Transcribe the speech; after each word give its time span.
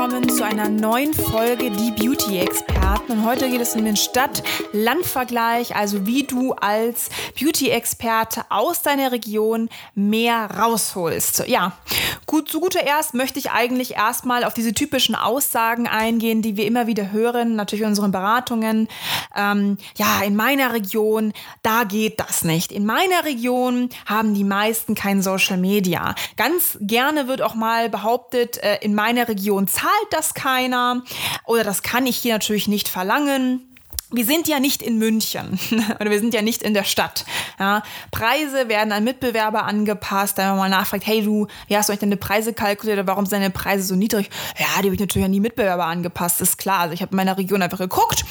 willkommen 0.00 0.30
zu 0.30 0.42
einer 0.46 0.70
neuen 0.70 1.12
Folge 1.12 1.70
Die 1.70 1.90
Beauty 1.90 2.38
Experten. 2.38 3.12
Und 3.12 3.24
heute 3.26 3.50
geht 3.50 3.60
es 3.60 3.76
um 3.76 3.84
den 3.84 3.96
Stadt-Land-Vergleich, 3.96 5.76
also 5.76 6.06
wie 6.06 6.22
du 6.22 6.54
als 6.54 7.10
Beauty-Experte 7.38 8.44
aus 8.48 8.80
deiner 8.80 9.12
Region 9.12 9.68
mehr 9.94 10.48
rausholst. 10.58 11.46
Ja, 11.48 11.74
gut, 12.30 12.48
zu 12.48 12.60
guter 12.60 12.86
Erst 12.86 13.12
möchte 13.12 13.40
ich 13.40 13.50
eigentlich 13.50 13.96
erstmal 13.96 14.44
auf 14.44 14.54
diese 14.54 14.72
typischen 14.72 15.16
Aussagen 15.16 15.88
eingehen, 15.88 16.42
die 16.42 16.56
wir 16.56 16.64
immer 16.64 16.86
wieder 16.86 17.10
hören, 17.10 17.56
natürlich 17.56 17.82
in 17.82 17.88
unseren 17.88 18.12
Beratungen. 18.12 18.86
Ähm, 19.34 19.78
ja, 19.96 20.22
in 20.22 20.36
meiner 20.36 20.72
Region, 20.72 21.32
da 21.62 21.82
geht 21.82 22.20
das 22.20 22.44
nicht. 22.44 22.70
In 22.70 22.86
meiner 22.86 23.24
Region 23.24 23.88
haben 24.06 24.34
die 24.34 24.44
meisten 24.44 24.94
kein 24.94 25.22
Social 25.22 25.56
Media. 25.56 26.14
Ganz 26.36 26.78
gerne 26.80 27.26
wird 27.26 27.42
auch 27.42 27.56
mal 27.56 27.90
behauptet, 27.90 28.62
äh, 28.62 28.78
in 28.80 28.94
meiner 28.94 29.26
Region 29.26 29.66
zahlt 29.66 29.90
das 30.12 30.32
keiner 30.32 31.02
oder 31.46 31.64
das 31.64 31.82
kann 31.82 32.06
ich 32.06 32.16
hier 32.16 32.34
natürlich 32.34 32.68
nicht 32.68 32.88
verlangen 32.88 33.69
wir 34.12 34.24
sind 34.24 34.48
ja 34.48 34.58
nicht 34.58 34.82
in 34.82 34.98
München 34.98 35.58
oder 36.00 36.10
wir 36.10 36.18
sind 36.18 36.34
ja 36.34 36.42
nicht 36.42 36.62
in 36.62 36.74
der 36.74 36.84
Stadt. 36.84 37.24
Ja. 37.58 37.82
Preise 38.10 38.68
werden 38.68 38.92
an 38.92 39.04
Mitbewerber 39.04 39.64
angepasst, 39.64 40.38
da 40.38 40.50
man 40.50 40.58
mal 40.58 40.70
nachfragt, 40.70 41.06
hey 41.06 41.22
du, 41.22 41.46
wie 41.68 41.76
hast 41.76 41.88
du 41.88 41.92
euch 41.92 41.98
deine 41.98 42.16
Preise 42.16 42.52
kalkuliert 42.52 42.98
oder 42.98 43.06
warum 43.06 43.26
sind 43.26 43.40
deine 43.40 43.50
Preise 43.50 43.84
so 43.84 43.94
niedrig? 43.94 44.30
Ja, 44.58 44.66
die 44.80 44.86
habe 44.86 44.94
ich 44.94 45.00
natürlich 45.00 45.24
an 45.24 45.32
die 45.32 45.40
Mitbewerber 45.40 45.84
angepasst, 45.84 46.40
ist 46.40 46.58
klar. 46.58 46.80
Also 46.80 46.94
ich 46.94 47.02
habe 47.02 47.12
in 47.12 47.16
meiner 47.16 47.38
Region 47.38 47.62
einfach 47.62 47.78
geguckt 47.78 48.24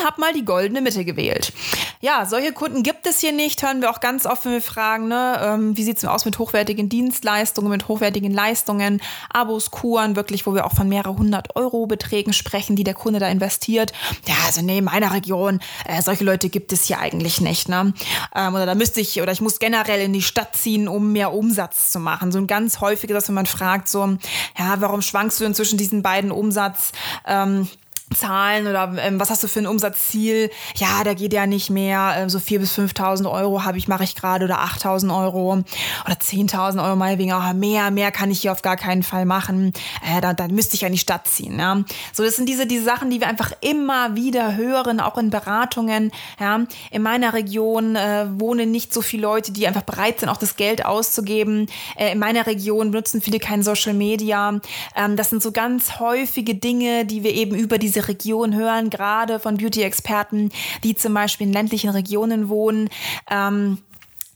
und 0.00 0.06
habe 0.06 0.20
mal 0.20 0.32
die 0.32 0.44
goldene 0.44 0.80
Mitte 0.80 1.04
gewählt. 1.04 1.52
Ja, 2.00 2.24
solche 2.26 2.52
Kunden 2.52 2.82
gibt 2.82 3.06
es 3.06 3.20
hier 3.20 3.32
nicht, 3.32 3.62
hören 3.62 3.82
wir 3.82 3.90
auch 3.90 4.00
ganz 4.00 4.26
oft, 4.26 4.44
wenn 4.44 4.52
wir 4.52 4.62
fragen, 4.62 5.08
ne, 5.08 5.38
ähm, 5.42 5.76
wie 5.76 5.84
sieht 5.84 5.98
es 5.98 6.04
aus 6.04 6.24
mit 6.24 6.38
hochwertigen 6.38 6.88
Dienstleistungen, 6.88 7.70
mit 7.70 7.88
hochwertigen 7.88 8.32
Leistungen, 8.32 9.02
Abos, 9.32 9.70
Kuren, 9.70 10.16
wirklich, 10.16 10.46
wo 10.46 10.54
wir 10.54 10.64
auch 10.64 10.74
von 10.74 10.88
mehreren 10.88 11.18
hundert 11.18 11.56
Euro 11.56 11.86
Beträgen 11.86 12.32
sprechen, 12.32 12.76
die 12.76 12.84
der 12.84 12.94
Kunde 12.94 13.20
da 13.20 13.28
investiert. 13.28 13.92
Ja, 14.26 14.34
also 14.46 14.62
nee, 14.62 14.80
meiner 14.80 15.12
Region, 15.12 15.60
äh, 15.84 16.00
solche 16.02 16.24
Leute 16.24 16.48
gibt 16.48 16.72
es 16.72 16.84
hier 16.84 16.98
eigentlich 16.98 17.40
nicht. 17.40 17.68
Ne? 17.68 17.92
Ähm, 18.34 18.54
oder 18.54 18.66
da 18.66 18.74
müsste 18.74 19.00
ich, 19.00 19.20
oder 19.20 19.32
ich 19.32 19.40
muss 19.40 19.58
generell 19.58 20.00
in 20.00 20.12
die 20.12 20.22
Stadt 20.22 20.56
ziehen, 20.56 20.88
um 20.88 21.12
mehr 21.12 21.32
Umsatz 21.32 21.90
zu 21.90 22.00
machen. 22.00 22.32
So 22.32 22.38
ein 22.38 22.46
ganz 22.46 22.80
häufiges, 22.80 23.28
wenn 23.28 23.34
man 23.34 23.46
fragt, 23.46 23.88
so, 23.88 24.16
ja, 24.58 24.80
warum 24.80 25.02
schwankst 25.02 25.40
du 25.40 25.44
denn 25.44 25.54
zwischen 25.54 25.76
diesen 25.76 26.02
beiden 26.02 26.30
Umsatz? 26.30 26.92
Ähm, 27.26 27.68
Zahlen 28.14 28.66
oder 28.66 28.92
ähm, 28.98 29.20
was 29.20 29.30
hast 29.30 29.42
du 29.42 29.48
für 29.48 29.60
ein 29.60 29.66
Umsatzziel? 29.66 30.50
Ja, 30.74 31.04
da 31.04 31.14
geht 31.14 31.32
ja 31.32 31.46
nicht 31.46 31.70
mehr. 31.70 32.14
Ähm, 32.16 32.28
so 32.28 32.38
4.000 32.38 32.58
bis 32.58 32.78
5.000 32.78 33.30
Euro 33.30 33.64
habe 33.64 33.78
ich, 33.78 33.88
mache 33.88 34.04
ich 34.04 34.16
gerade 34.16 34.44
oder 34.44 34.60
8.000 34.60 35.16
Euro 35.16 35.62
oder 36.04 36.14
10.000 36.14 36.84
Euro 36.84 36.96
mal 36.96 37.18
wegen, 37.18 37.32
oh, 37.32 37.54
mehr, 37.54 37.90
mehr 37.90 38.10
kann 38.10 38.30
ich 38.30 38.40
hier 38.40 38.52
auf 38.52 38.62
gar 38.62 38.76
keinen 38.76 39.02
Fall 39.02 39.26
machen. 39.26 39.72
Äh, 40.04 40.20
dann, 40.20 40.36
dann 40.36 40.50
müsste 40.52 40.74
ich 40.74 40.82
ja 40.82 40.88
in 40.88 40.92
die 40.92 40.98
Stadt 40.98 41.28
ziehen. 41.28 41.58
Ja? 41.58 41.84
So, 42.12 42.24
das 42.24 42.36
sind 42.36 42.48
diese, 42.48 42.66
diese 42.66 42.84
Sachen, 42.84 43.10
die 43.10 43.20
wir 43.20 43.28
einfach 43.28 43.52
immer 43.60 44.16
wieder 44.16 44.56
hören, 44.56 45.00
auch 45.00 45.16
in 45.16 45.30
Beratungen. 45.30 46.10
Ja? 46.40 46.64
In 46.90 47.02
meiner 47.02 47.32
Region 47.32 47.96
äh, 47.96 48.26
wohnen 48.28 48.70
nicht 48.70 48.92
so 48.92 49.02
viele 49.02 49.22
Leute, 49.22 49.52
die 49.52 49.66
einfach 49.66 49.82
bereit 49.82 50.20
sind, 50.20 50.28
auch 50.28 50.36
das 50.36 50.56
Geld 50.56 50.84
auszugeben. 50.84 51.68
Äh, 51.96 52.12
in 52.12 52.18
meiner 52.18 52.46
Region 52.46 52.90
benutzen 52.90 53.20
viele 53.20 53.38
kein 53.38 53.62
Social 53.62 53.94
Media. 53.94 54.60
Ähm, 54.96 55.16
das 55.16 55.30
sind 55.30 55.42
so 55.42 55.52
ganz 55.52 56.00
häufige 56.00 56.56
Dinge, 56.56 57.04
die 57.04 57.22
wir 57.22 57.34
eben 57.34 57.54
über 57.54 57.78
diese 57.78 57.99
diese 58.00 58.08
Region 58.08 58.54
hören, 58.54 58.90
gerade 58.90 59.38
von 59.40 59.56
Beauty-Experten, 59.56 60.50
die 60.84 60.94
zum 60.94 61.14
Beispiel 61.14 61.46
in 61.46 61.52
ländlichen 61.52 61.90
Regionen 61.90 62.48
wohnen. 62.48 62.88
Ähm, 63.30 63.78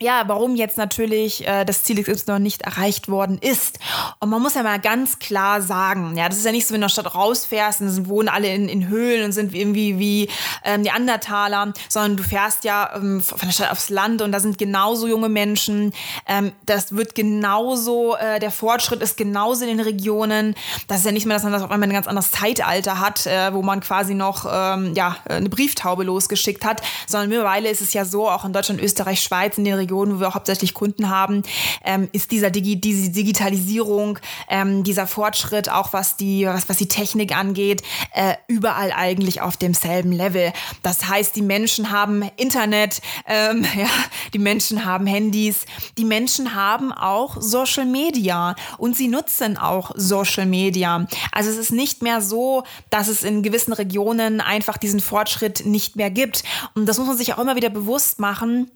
ja, 0.00 0.25
warum 0.27 0.56
jetzt 0.56 0.77
natürlich 0.77 1.47
äh, 1.47 1.65
das 1.65 1.84
Ziel 1.84 2.03
XY 2.03 2.41
nicht 2.41 2.62
erreicht 2.62 3.09
worden 3.09 3.38
ist. 3.38 3.78
Und 4.19 4.28
man 4.28 4.43
muss 4.43 4.55
ja 4.55 4.65
mal 4.65 4.81
ganz 4.81 5.21
klar 5.21 5.62
sagen, 5.62 6.16
ja, 6.16 6.28
das 6.28 6.38
ist 6.38 6.44
ja 6.44 6.50
nicht 6.50 6.66
so, 6.66 6.75
wenn 6.75 6.81
du 6.81 6.87
in 6.87 6.88
der 6.88 7.00
Stadt 7.00 7.15
rausfährst 7.15 7.81
und 7.81 8.09
wohnen 8.09 8.28
alle 8.28 8.53
in, 8.53 8.69
in 8.69 8.88
Höhlen 8.88 9.25
und 9.25 9.32
sind 9.32 9.55
irgendwie 9.55 10.00
wie 10.00 10.28
ähm, 10.65 10.82
die 10.82 10.91
Andertaler, 10.91 11.72
sondern 11.88 12.16
du 12.16 12.25
fährst 12.25 12.65
ja 12.65 12.91
ähm, 12.97 13.22
von 13.22 13.38
der 13.38 13.53
Stadt 13.53 13.71
aufs 13.71 13.88
Land 13.88 14.21
und 14.21 14.32
da 14.32 14.41
sind 14.41 14.59
genauso 14.59 15.06
junge 15.06 15.28
Menschen. 15.28 15.93
Ähm, 16.26 16.53
das 16.66 16.97
wird 16.97 17.15
genauso, 17.15 18.16
äh, 18.16 18.41
der 18.41 18.50
Fortschritt 18.50 19.00
ist 19.00 19.16
genauso 19.16 19.62
in 19.62 19.76
den 19.76 19.81
Regionen. 19.81 20.56
Das 20.88 20.99
ist 20.99 21.06
ja 21.06 21.12
nicht 21.12 21.26
mehr, 21.26 21.37
dass 21.37 21.44
man 21.44 21.53
das 21.53 21.62
auf 21.62 21.71
einmal 21.71 21.88
ein 21.88 21.94
ganz 21.94 22.09
anderes 22.09 22.32
Zeitalter 22.32 22.99
hat, 22.99 23.26
äh, 23.26 23.55
wo 23.55 23.62
man 23.62 23.78
quasi 23.78 24.15
noch 24.15 24.44
ähm, 24.50 24.93
ja, 24.94 25.19
eine 25.28 25.49
Brieftaube 25.49 26.03
losgeschickt 26.03 26.65
hat, 26.65 26.82
sondern 27.06 27.28
mittlerweile 27.28 27.69
ist 27.71 27.81
es 27.81 27.93
ja 27.93 28.05
so, 28.05 28.28
auch 28.28 28.44
in 28.44 28.53
Deutschland, 28.53 28.82
Österreich, 28.82 29.21
Schweiz, 29.21 29.56
in 29.56 29.65
den 29.65 29.75
Regionen, 29.75 29.84
Regionen, 29.84 30.17
wo 30.17 30.21
wir 30.21 30.34
hauptsächlich 30.34 30.75
Kunden 30.75 31.11
haben, 31.11 31.43
ähm, 31.84 32.09
ist 32.12 32.31
dieser 32.31 32.50
Digi 32.50 32.81
diese 32.81 33.11
Digitalisierung, 33.11 34.19
ähm, 34.49 34.83
dieser 34.83 35.06
Fortschritt, 35.06 35.69
auch 35.69 35.93
was 35.93 36.17
die, 36.17 36.47
was, 36.47 36.69
was 36.69 36.78
die 36.78 36.89
Technik 36.89 37.37
angeht, 37.37 37.83
äh, 38.15 38.34
überall 38.49 38.93
eigentlich 38.93 39.43
auf 39.43 39.56
demselben 39.56 40.12
Level. 40.12 40.53
Das 40.83 41.09
heißt, 41.09 41.37
die 41.37 41.43
Menschen 41.43 41.91
haben 41.91 42.23
Internet, 42.37 43.00
ähm, 43.27 43.65
ja, 43.77 43.89
die 44.33 44.39
Menschen 44.39 44.84
haben 44.84 45.06
Handys, 45.06 45.67
die 45.99 46.05
Menschen 46.05 46.55
haben 46.55 46.93
auch 46.93 47.37
Social 47.41 47.87
Media 47.87 48.56
und 48.78 48.97
sie 48.97 49.09
nutzen 49.09 49.59
auch 49.59 49.93
Social 49.94 50.47
Media. 50.47 51.06
Also 51.33 51.50
es 51.50 51.59
ist 51.59 51.73
nicht 51.73 52.03
mehr 52.03 52.21
so, 52.21 52.65
dass 52.91 53.09
es 53.09 53.23
in 53.23 53.43
gewissen 53.43 53.73
Regionen 53.73 54.41
einfach 54.41 54.78
diesen 54.78 55.00
Fortschritt 55.00 55.67
nicht 55.67 55.97
mehr 55.97 56.11
gibt. 56.11 56.43
Und 56.75 56.87
das 56.87 56.99
muss 56.99 57.06
man 57.06 57.17
sich 57.17 57.34
auch 57.34 57.39
immer 57.39 57.56
wieder 57.56 57.71
bewusst 57.71 58.19
machen 58.19 58.71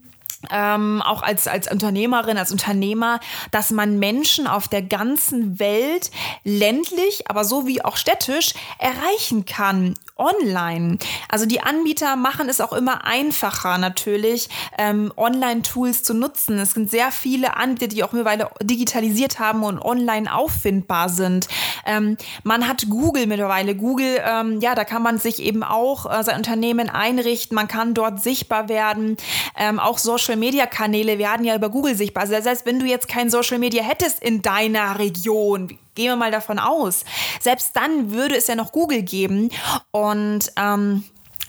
ähm, 0.51 1.03
auch 1.03 1.23
als, 1.23 1.49
als 1.49 1.71
Unternehmerin, 1.71 2.39
als 2.39 2.53
Unternehmer, 2.53 3.21
dass 3.51 3.71
man 3.71 3.99
Menschen 3.99 4.47
auf 4.47 4.69
der 4.69 4.83
ganzen 4.83 5.59
Welt 5.59 6.11
ländlich, 6.45 7.29
aber 7.29 7.45
so 7.45 7.67
wie 7.67 7.85
auch 7.85 7.97
städtisch 7.97 8.55
erreichen 8.79 9.45
kann 9.45 9.95
online. 10.19 10.99
Also 11.29 11.47
die 11.47 11.61
Anbieter 11.61 12.17
machen 12.17 12.49
es 12.49 12.61
auch 12.61 12.73
immer 12.73 13.05
einfacher 13.05 13.79
natürlich, 13.79 14.49
ähm, 14.77 15.13
Online-Tools 15.17 16.03
zu 16.03 16.13
nutzen. 16.13 16.59
Es 16.59 16.73
sind 16.73 16.91
sehr 16.91 17.11
viele 17.13 17.57
Anbieter, 17.57 17.87
die 17.87 18.03
auch 18.03 18.13
mittlerweile 18.13 18.51
digitalisiert 18.61 19.39
haben 19.39 19.63
und 19.63 19.79
online 19.79 20.35
auffindbar 20.35 21.09
sind. 21.09 21.49
Ähm, 21.87 22.17
man 22.43 22.67
hat 22.67 22.87
Google 22.89 23.27
mittlerweile. 23.27 23.77
Google, 23.77 24.21
ähm, 24.25 24.61
ja, 24.61 24.75
da 24.75 24.85
kann 24.85 25.03
man 25.03 25.19
sich 25.19 25.41
eben 25.41 25.63
auch 25.63 26.07
äh, 26.07 26.23
sein 26.25 26.37
Unternehmen 26.37 26.91
einrichten. 26.91 27.55
Man 27.55 27.69
kann 27.69 27.95
dort 27.95 28.23
sichtbar 28.23 28.69
werden. 28.69 29.17
Ähm, 29.57 29.79
auch 29.79 29.99
Social-Media-Kanäle 30.29 31.19
werden 31.19 31.45
ja 31.45 31.55
über 31.55 31.71
Google 31.71 31.95
sichtbar. 31.95 32.23
Also 32.23 32.35
das 32.35 32.47
heißt, 32.47 32.67
wenn 32.67 32.79
du 32.79 32.87
jetzt 32.87 33.09
kein 33.09 33.31
Social 33.31 33.59
Media 33.59 33.83
hättest 33.83 34.23
in 34.23 34.43
deiner 34.43 34.99
Region, 34.99 35.79
Gehen 35.95 36.13
wir 36.13 36.17
mal 36.17 36.31
davon 36.31 36.61
aus. 36.61 37.05
Selbst 37.41 37.75
dann 37.75 38.13
würde 38.13 38.37
es 38.37 38.47
ja 38.47 38.55
noch 38.55 38.71
Google 38.71 39.03
geben 39.03 39.51
und 39.91 40.53
ähm, 40.57 41.03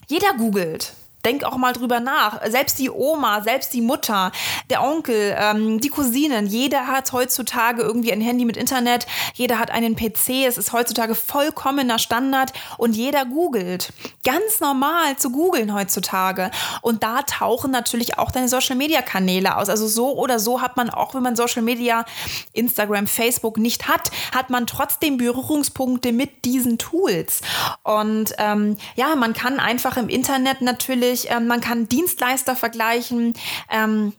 jeder 0.08 0.34
googelt. 0.34 0.94
Denk 1.26 1.44
auch 1.44 1.58
mal 1.58 1.74
drüber 1.74 2.00
nach. 2.00 2.40
Selbst 2.48 2.80
die 2.80 2.90
Oma, 2.90 3.42
selbst 3.42 3.74
die 3.74 3.82
Mutter, 3.82 4.32
der 4.70 4.82
Onkel, 4.82 5.36
ähm, 5.38 5.82
die 5.82 5.90
Cousinen, 5.90 6.48
jeder 6.48 6.88
hat 6.88 7.12
heutzutage 7.12 7.82
irgendwie 7.82 8.14
ein 8.14 8.22
Handy 8.22 8.46
mit 8.46 8.56
Internet, 8.56 9.06
jeder 9.34 9.60
hat 9.60 9.70
einen 9.70 9.98
PC, 9.98 10.46
es 10.48 10.58
ist 10.58 10.72
heutzutage 10.72 11.16
vollkommener 11.16 12.00
Standard 12.00 12.54
und 12.78 12.96
jeder 12.96 13.26
googelt. 13.26 13.92
Ganz 14.24 14.62
normal 14.62 15.18
zu 15.18 15.30
googeln 15.30 15.74
heutzutage. 15.74 16.52
Und 16.82 17.04
da 17.04 17.24
tauchen 17.24 17.72
natürlich 17.72 18.18
auch 18.18 18.32
deine 18.32 18.48
Social 18.48 18.78
Media 18.78 19.02
Kanäle 19.02 19.58
aus. 19.58 19.68
Also 19.68 19.88
so 19.88 20.16
oder 20.16 20.40
so 20.40 20.62
hat 20.62 20.78
man 20.78 20.90
auch, 20.90 21.16
wenn 21.16 21.24
man 21.24 21.36
Social 21.36 21.64
Media, 21.64 22.06
Instagram, 22.54 23.08
Facebook 23.08 23.58
nicht 23.58 23.90
hat, 23.90 24.10
hat 24.34 24.50
man 24.50 24.68
trotzdem 24.68 25.18
Berührungspunkte 25.18 26.14
mit 26.14 26.46
diesen 26.46 26.78
Tools. 26.78 27.42
Und 27.84 28.34
ähm, 28.38 28.78
ja, 28.96 29.18
man 29.18 29.34
kann 29.34 29.60
einfach 29.60 29.98
im 29.98 30.08
Internet 30.08 30.62
natürlich 30.62 31.09
natürlich, 31.10 31.32
ähm, 31.32 31.48
man 31.48 31.62
kann 31.62 31.90
Dienstleister 31.90 32.56
vergleichen. 32.56 33.34
Ähm, 33.72 34.14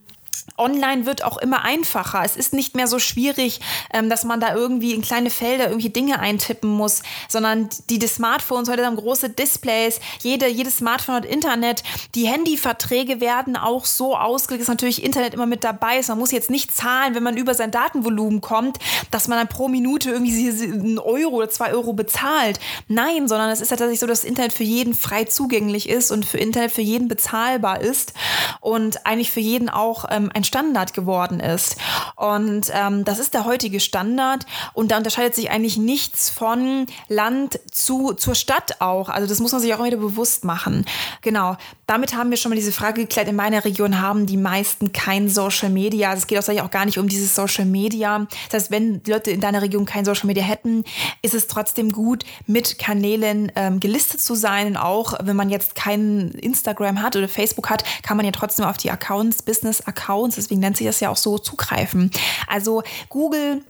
online 0.57 1.07
wird 1.07 1.25
auch 1.25 1.39
immer 1.39 1.65
einfacher. 1.65 2.23
Es 2.25 2.37
ist 2.37 2.53
nicht 2.53 2.75
mehr 2.77 2.87
so 2.87 2.99
schwierig, 2.99 3.61
ähm, 3.93 4.11
dass 4.11 4.25
man 4.25 4.41
da 4.41 4.55
irgendwie 4.55 4.95
in 4.95 5.03
kleine 5.03 5.31
Felder 5.31 5.69
irgendwie 5.69 5.91
Dinge 5.91 6.21
eintippen 6.21 6.71
muss, 6.71 7.03
sondern 7.29 7.69
die, 7.89 7.99
die 7.99 8.07
Smartphones 8.07 8.69
heute 8.69 8.85
haben 8.85 8.97
große 8.97 9.31
Displays. 9.31 10.01
Jede, 10.23 10.49
jedes 10.49 10.79
Smartphone 10.79 11.17
hat 11.17 11.25
Internet. 11.25 11.83
Die 12.15 12.27
Handyverträge 12.27 13.21
werden 13.21 13.57
auch 13.57 13.85
so 13.85 14.17
ausgelegt, 14.17 14.63
dass 14.63 14.69
natürlich 14.69 15.03
Internet 15.03 15.35
immer 15.35 15.47
mit 15.47 15.65
dabei 15.65 15.99
ist. 15.99 16.09
Man 16.09 16.19
muss 16.19 16.33
jetzt 16.33 16.51
nicht 16.51 16.75
zahlen, 16.75 17.15
wenn 17.15 17.23
man 17.23 17.37
über 17.37 17.55
sein 17.55 17.71
Datenvolumen 17.71 18.41
kommt, 18.41 18.79
dass 19.11 19.29
man 19.29 19.39
dann 19.39 19.49
pro 19.49 19.69
Minute 19.69 20.11
irgendwie 20.11 20.49
einen 20.49 20.99
Euro 20.99 21.37
oder 21.37 21.51
zwei 21.51 21.73
Euro 21.73 21.93
bezahlt. 21.93 22.61
Nein, 22.89 23.29
sondern 23.29 23.51
es 23.51 23.61
ist 23.61 23.69
tatsächlich 23.69 24.01
so, 24.01 24.07
dass 24.07 24.25
Internet 24.25 24.53
für 24.53 24.65
jeden 24.65 24.95
frei 24.95 25.25
zugänglich 25.25 25.89
ist 25.89 26.11
und 26.11 26.25
für 26.25 26.39
Internet 26.39 26.73
für 26.73 26.83
jeden 26.83 27.09
bezahlbar 27.09 27.81
ist 27.81 28.13
und 28.61 29.07
eigentlich 29.07 29.31
für 29.31 29.41
jeden 29.41 29.69
auch 29.69 30.05
ähm, 30.11 30.30
ein 30.35 30.45
Standard 30.45 30.95
geworden 30.95 31.41
ist. 31.41 31.77
Und 32.17 32.71
ähm, 32.73 33.05
das 33.05 33.19
ist 33.19 33.35
der 33.35 33.45
heutige 33.45 33.81
Standard 33.81 34.47
und 34.73 34.91
da 34.91 34.99
unterscheidet 34.99 35.35
sich 35.35 35.51
eigentlich 35.51 35.77
nichts 35.77 36.31
von 36.31 36.87
Land 37.09 37.61
zu, 37.71 38.13
zur 38.13 38.35
Stadt 38.35 38.81
auch. 38.81 39.09
Also 39.09 39.29
das 39.29 39.41
muss 39.41 39.53
man 39.53 39.61
sich 39.61 39.75
auch 39.75 39.85
wieder 39.85 39.97
bewusst 39.97 40.45
machen. 40.45 40.85
Genau. 41.23 41.57
Damit 41.87 42.15
haben 42.15 42.31
wir 42.31 42.37
schon 42.37 42.51
mal 42.51 42.57
diese 42.57 42.73
Frage 42.73 43.03
geklärt. 43.03 43.29
In 43.29 43.37
meiner 43.37 43.65
Region 43.65 44.01
haben 44.01 44.27
die 44.27 44.37
meisten 44.37 44.93
kein 44.93 45.29
Social 45.29 45.71
Media. 45.71 46.11
Also 46.11 46.21
es 46.21 46.27
geht 46.27 46.39
auch, 46.39 46.65
auch 46.65 46.71
gar 46.71 46.85
nicht 46.85 46.99
um 46.99 47.09
dieses 47.09 47.35
Social 47.35 47.65
Media. 47.65 48.27
Das 48.51 48.63
heißt, 48.63 48.71
wenn 48.71 49.01
Leute 49.07 49.31
in 49.31 49.41
deiner 49.41 49.63
Region 49.63 49.85
kein 49.85 50.05
Social 50.05 50.27
Media 50.27 50.45
hätten, 50.45 50.85
ist 51.23 51.35
es 51.35 51.47
trotzdem 51.47 51.91
gut, 51.91 52.25
mit 52.47 52.79
Kanälen 52.79 53.51
ähm, 53.57 53.81
gelistet 53.81 54.21
zu 54.21 54.35
sein. 54.35 54.69
Und 54.69 54.77
auch 54.77 55.15
wenn 55.23 55.37
man 55.37 55.51
jetzt 55.51 55.75
kein 55.75 56.31
Instagram 56.31 57.03
hat 57.03 57.17
oder 57.17 57.29
Facebook 57.29 57.71
hat, 57.71 57.85
kann 58.03 58.17
man 58.17 58.27
ja 58.27 58.33
trotzdem 58.33 58.67
auf 58.67 58.77
die 58.77 58.91
Accounts, 58.91 59.43
Business-Accounts, 59.43 60.01
deswegen 60.37 60.61
nennt 60.61 60.77
sich 60.77 60.87
das 60.87 61.01
ja 61.01 61.11
auch 61.11 61.17
so, 61.17 61.39
zugreifen. 61.39 62.11
Also 62.47 62.83
Google 63.09 63.63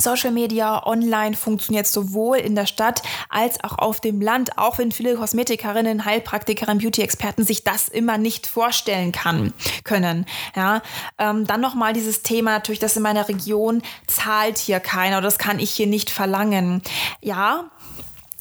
Social 0.00 0.30
Media 0.30 0.86
online 0.86 1.34
funktioniert 1.34 1.86
sowohl 1.86 2.38
in 2.38 2.54
der 2.54 2.66
Stadt 2.66 3.02
als 3.28 3.62
auch 3.64 3.78
auf 3.78 4.00
dem 4.00 4.20
Land, 4.20 4.56
auch 4.56 4.78
wenn 4.78 4.92
viele 4.92 5.16
Kosmetikerinnen, 5.16 6.04
Heilpraktikerinnen, 6.04 6.78
Beauty-Experten 6.78 7.44
sich 7.44 7.64
das 7.64 7.88
immer 7.88 8.16
nicht 8.16 8.46
vorstellen 8.46 9.10
kann, 9.10 9.52
können. 9.82 10.24
Ja, 10.54 10.82
ähm, 11.18 11.46
dann 11.46 11.60
nochmal 11.60 11.92
dieses 11.92 12.22
Thema 12.22 12.52
natürlich, 12.52 12.78
dass 12.78 12.96
in 12.96 13.02
meiner 13.02 13.28
Region 13.28 13.82
zahlt 14.06 14.58
hier 14.58 14.78
keiner 14.78 15.18
oder 15.18 15.26
das 15.26 15.38
kann 15.38 15.58
ich 15.58 15.72
hier 15.72 15.88
nicht 15.88 16.10
verlangen. 16.10 16.82
Ja, 17.20 17.70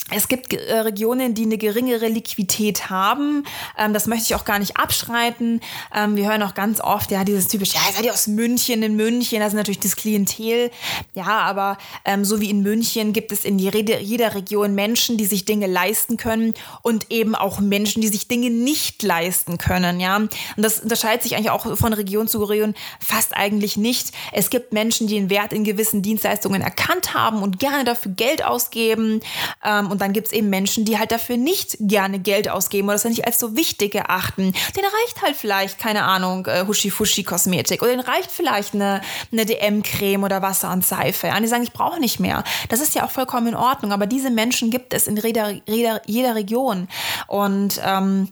es 0.10 0.30
gibt 0.30 0.54
äh, 0.54 0.80
Regionen, 0.80 1.34
die 1.34 1.44
eine 1.44 1.58
geringere 1.58 2.08
Liquidität 2.08 2.90
haben. 2.90 3.44
Ähm, 3.78 3.94
das 3.94 4.08
möchte 4.08 4.26
ich 4.26 4.36
auch 4.36 4.46
gar 4.46 4.58
nicht 4.58 4.78
abschreiten. 4.78 5.60
Ähm, 5.94 6.16
wir 6.16 6.30
hören 6.30 6.42
auch 6.44 6.54
ganz 6.54 6.80
oft, 6.80 7.12
ja, 7.12 7.26
dieses 7.26 7.50
typische, 7.50 7.76
ja, 7.76 7.82
seid 7.94 8.06
ihr 8.06 8.14
aus 8.14 8.28
München, 8.28 8.84
in 8.84 8.96
München, 8.96 9.40
das 9.40 9.50
ist 9.50 9.58
natürlich 9.58 9.80
das 9.80 9.98
Klientel. 9.98 10.72
Ja, 11.14 11.40
aber 11.40 11.78
ähm, 12.06 12.24
so 12.24 12.40
wie 12.40 12.50
in 12.50 12.62
München 12.62 13.12
gibt 13.12 13.34
es 13.34 13.44
in 13.44 13.60
jeder, 13.60 14.00
jeder 14.00 14.34
Region 14.34 14.76
Menschen, 14.76 15.18
die 15.18 15.26
sich 15.26 15.44
Dinge 15.44 15.68
leisten 15.68 16.16
können 16.16 16.54
und 16.84 17.12
eben 17.12 17.36
auch 17.36 17.60
Menschen, 17.60 18.02
die 18.02 18.08
sich 18.08 18.30
Dinge 18.30 18.50
nicht 18.50 19.04
leisten 19.04 19.58
können, 19.58 20.00
ja. 20.00 20.16
Und 20.16 20.32
das 20.56 20.80
unterscheidet 20.80 21.24
sich 21.24 21.36
eigentlich 21.36 21.52
auch 21.52 21.76
von 21.76 21.92
Region 21.92 22.30
zu 22.30 22.44
Region 22.44 22.76
fast 23.02 23.36
eigentlich 23.36 23.76
nicht. 23.76 24.14
Es 24.32 24.50
gibt 24.50 24.72
Menschen, 24.72 25.08
die 25.08 25.16
den 25.16 25.30
Wert 25.30 25.52
in 25.52 25.66
gewissen 25.66 26.02
Dienstleistungen 26.02 26.62
erkannt 26.62 27.14
haben 27.14 27.42
und 27.42 27.60
gerne 27.60 27.84
dafür 27.84 28.14
Geld 28.14 28.46
ausgeben. 28.46 29.20
Ähm, 29.66 29.97
und 29.98 30.02
dann 30.02 30.14
gibt 30.14 30.28
es 30.28 30.34
eben 30.34 30.52
Menschen, 30.52 30.86
die 30.86 31.00
halt 31.00 31.12
dafür 31.12 31.38
nicht 31.38 31.76
gerne 31.80 32.20
Geld 32.20 32.50
ausgeben 32.50 32.88
oder 32.88 32.94
das 32.94 33.06
nicht 33.06 33.26
als 33.26 33.40
so 33.40 33.56
wichtig 33.56 33.96
erachten. 33.96 34.54
Den 34.76 34.84
reicht 34.84 35.24
halt 35.24 35.36
vielleicht, 35.36 35.80
keine 35.80 36.04
Ahnung, 36.04 36.46
äh, 36.46 36.66
Huschi-Fuschi-Kosmetik 36.68 37.82
oder 37.82 37.90
den 37.90 38.00
reicht 38.00 38.30
vielleicht 38.30 38.76
eine, 38.76 39.02
eine 39.32 39.48
DM-Creme 39.48 40.24
oder 40.24 40.44
Wasser 40.44 40.72
und 40.72 40.86
Seife. 40.86 41.30
Und 41.30 41.42
die 41.42 41.48
sagen, 41.48 41.64
ich 41.64 41.74
brauche 41.74 42.00
nicht 42.00 42.20
mehr. 42.20 42.44
Das 42.70 42.80
ist 42.80 42.94
ja 42.94 43.06
auch 43.06 43.10
vollkommen 43.10 43.48
in 43.48 43.56
Ordnung. 43.56 43.92
Aber 43.92 44.06
diese 44.06 44.30
Menschen 44.30 44.70
gibt 44.70 44.94
es 44.94 45.08
in 45.08 45.18
jeder, 45.18 45.56
jeder, 45.66 46.02
jeder 46.06 46.36
Region. 46.36 46.88
Und 47.26 47.82
ähm, 47.84 48.28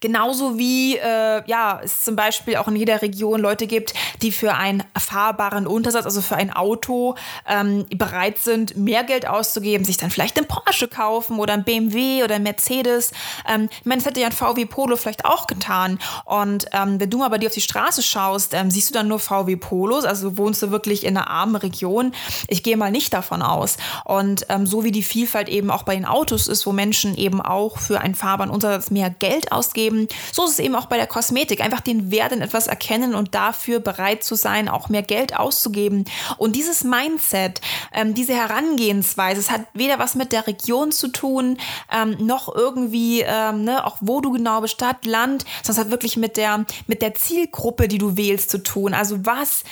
Genauso 0.00 0.58
wie 0.58 0.96
äh, 0.98 1.42
ja, 1.46 1.80
es 1.82 2.04
zum 2.04 2.14
Beispiel 2.14 2.56
auch 2.56 2.68
in 2.68 2.76
jeder 2.76 3.00
Region 3.00 3.40
Leute 3.40 3.66
gibt, 3.66 3.94
die 4.20 4.32
für 4.32 4.52
einen 4.54 4.82
fahrbaren 4.98 5.66
Untersatz, 5.66 6.04
also 6.04 6.20
für 6.20 6.36
ein 6.36 6.52
Auto, 6.52 7.14
ähm, 7.48 7.86
bereit 7.88 8.38
sind, 8.38 8.76
mehr 8.76 9.04
Geld 9.04 9.26
auszugeben, 9.26 9.84
sich 9.84 9.96
dann 9.96 10.10
vielleicht 10.10 10.36
einen 10.36 10.46
Porsche 10.46 10.88
kaufen 10.88 11.38
oder 11.38 11.54
ein 11.54 11.64
BMW 11.64 12.22
oder 12.22 12.34
ein 12.34 12.42
Mercedes. 12.42 13.12
Ähm, 13.48 13.68
ich 13.80 13.86
meine, 13.86 14.02
das 14.02 14.06
hätte 14.10 14.20
ja 14.20 14.26
ein 14.26 14.32
VW 14.32 14.66
Polo 14.66 14.96
vielleicht 14.96 15.24
auch 15.24 15.46
getan. 15.46 15.98
Und 16.26 16.66
ähm, 16.72 17.00
wenn 17.00 17.08
du 17.08 17.18
mal 17.18 17.28
bei 17.28 17.38
dir 17.38 17.46
auf 17.46 17.54
die 17.54 17.60
Straße 17.60 18.02
schaust, 18.02 18.52
ähm, 18.54 18.70
siehst 18.70 18.90
du 18.90 18.94
dann 18.94 19.08
nur 19.08 19.18
VW 19.18 19.56
Polos, 19.56 20.04
also 20.04 20.36
wohnst 20.36 20.62
du 20.62 20.70
wirklich 20.70 21.04
in 21.04 21.16
einer 21.16 21.30
armen 21.30 21.56
Region. 21.56 22.12
Ich 22.48 22.62
gehe 22.62 22.76
mal 22.76 22.90
nicht 22.90 23.14
davon 23.14 23.40
aus. 23.40 23.78
Und 24.04 24.46
ähm, 24.50 24.66
so 24.66 24.84
wie 24.84 24.92
die 24.92 25.02
Vielfalt 25.02 25.48
eben 25.48 25.70
auch 25.70 25.84
bei 25.84 25.94
den 25.94 26.04
Autos 26.04 26.46
ist, 26.46 26.66
wo 26.66 26.72
Menschen 26.72 27.16
eben 27.16 27.40
auch 27.40 27.78
für 27.78 28.00
einen 28.00 28.14
fahrbaren 28.14 28.50
Untersatz 28.50 28.90
mehr 28.90 29.10
Geld 29.10 29.50
ausgeben, 29.50 29.63
ausgeben. 29.64 30.08
So 30.32 30.44
ist 30.44 30.52
es 30.52 30.58
eben 30.58 30.74
auch 30.74 30.86
bei 30.86 30.96
der 30.96 31.06
Kosmetik. 31.06 31.60
Einfach 31.62 31.80
den 31.80 32.10
Wert 32.10 32.32
in 32.32 32.42
etwas 32.42 32.66
erkennen 32.66 33.14
und 33.14 33.34
dafür 33.34 33.80
bereit 33.80 34.24
zu 34.24 34.34
sein, 34.34 34.68
auch 34.68 34.88
mehr 34.88 35.02
Geld 35.02 35.36
auszugeben. 35.36 36.04
Und 36.36 36.56
dieses 36.56 36.84
Mindset, 36.84 37.60
ähm, 37.92 38.14
diese 38.14 38.34
Herangehensweise, 38.34 39.40
es 39.40 39.50
hat 39.50 39.62
weder 39.72 39.98
was 39.98 40.14
mit 40.14 40.32
der 40.32 40.46
Region 40.46 40.92
zu 40.92 41.08
tun, 41.08 41.58
ähm, 41.92 42.16
noch 42.20 42.54
irgendwie, 42.54 43.22
ähm, 43.22 43.64
ne, 43.64 43.86
auch 43.86 43.96
wo 44.00 44.20
du 44.20 44.32
genau 44.32 44.60
bist, 44.60 44.74
Stadt, 44.74 45.06
Land, 45.06 45.44
sondern 45.62 45.80
es 45.80 45.86
hat 45.86 45.90
wirklich 45.90 46.16
mit 46.16 46.36
der, 46.36 46.64
mit 46.86 47.00
der 47.00 47.14
Zielgruppe, 47.14 47.88
die 47.88 47.98
du 47.98 48.16
wählst, 48.16 48.50
zu 48.50 48.58
tun. 48.58 48.92
Also 48.94 49.24
was, 49.24 49.64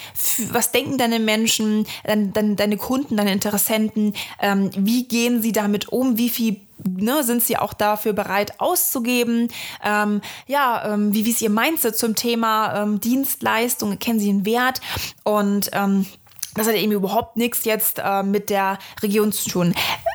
was 0.50 0.72
denken 0.72 0.98
deine 0.98 1.18
Menschen, 1.18 1.86
deine, 2.04 2.54
deine 2.54 2.76
Kunden, 2.76 3.16
deine 3.16 3.32
Interessenten, 3.32 4.14
ähm, 4.40 4.70
wie 4.76 5.04
gehen 5.04 5.42
sie 5.42 5.52
damit 5.52 5.88
um, 5.88 6.16
wie 6.16 6.30
viel 6.30 6.60
ne, 6.88 7.22
sind 7.24 7.42
sie 7.42 7.56
auch 7.56 7.72
dafür 7.72 8.12
bereit 8.12 8.60
auszugeben? 8.60 9.48
Ähm, 9.84 10.20
ja, 10.46 10.92
ähm, 10.94 11.14
wie, 11.14 11.24
wie 11.24 11.30
ist 11.30 11.42
ihr 11.42 11.50
Mindset 11.50 11.96
zum 11.96 12.14
Thema 12.14 12.82
ähm, 12.82 13.00
Dienstleistung? 13.00 13.98
Kennen 13.98 14.20
sie 14.20 14.26
den 14.26 14.44
Wert? 14.44 14.80
Und 15.24 15.70
ähm, 15.72 16.06
das 16.54 16.66
hat 16.66 16.74
eben 16.74 16.92
überhaupt 16.92 17.36
nichts 17.36 17.64
jetzt 17.64 17.98
äh, 17.98 18.22
mit 18.22 18.50
der 18.50 18.78
Region 19.02 19.32
zu 19.32 19.48
tun 19.48 19.74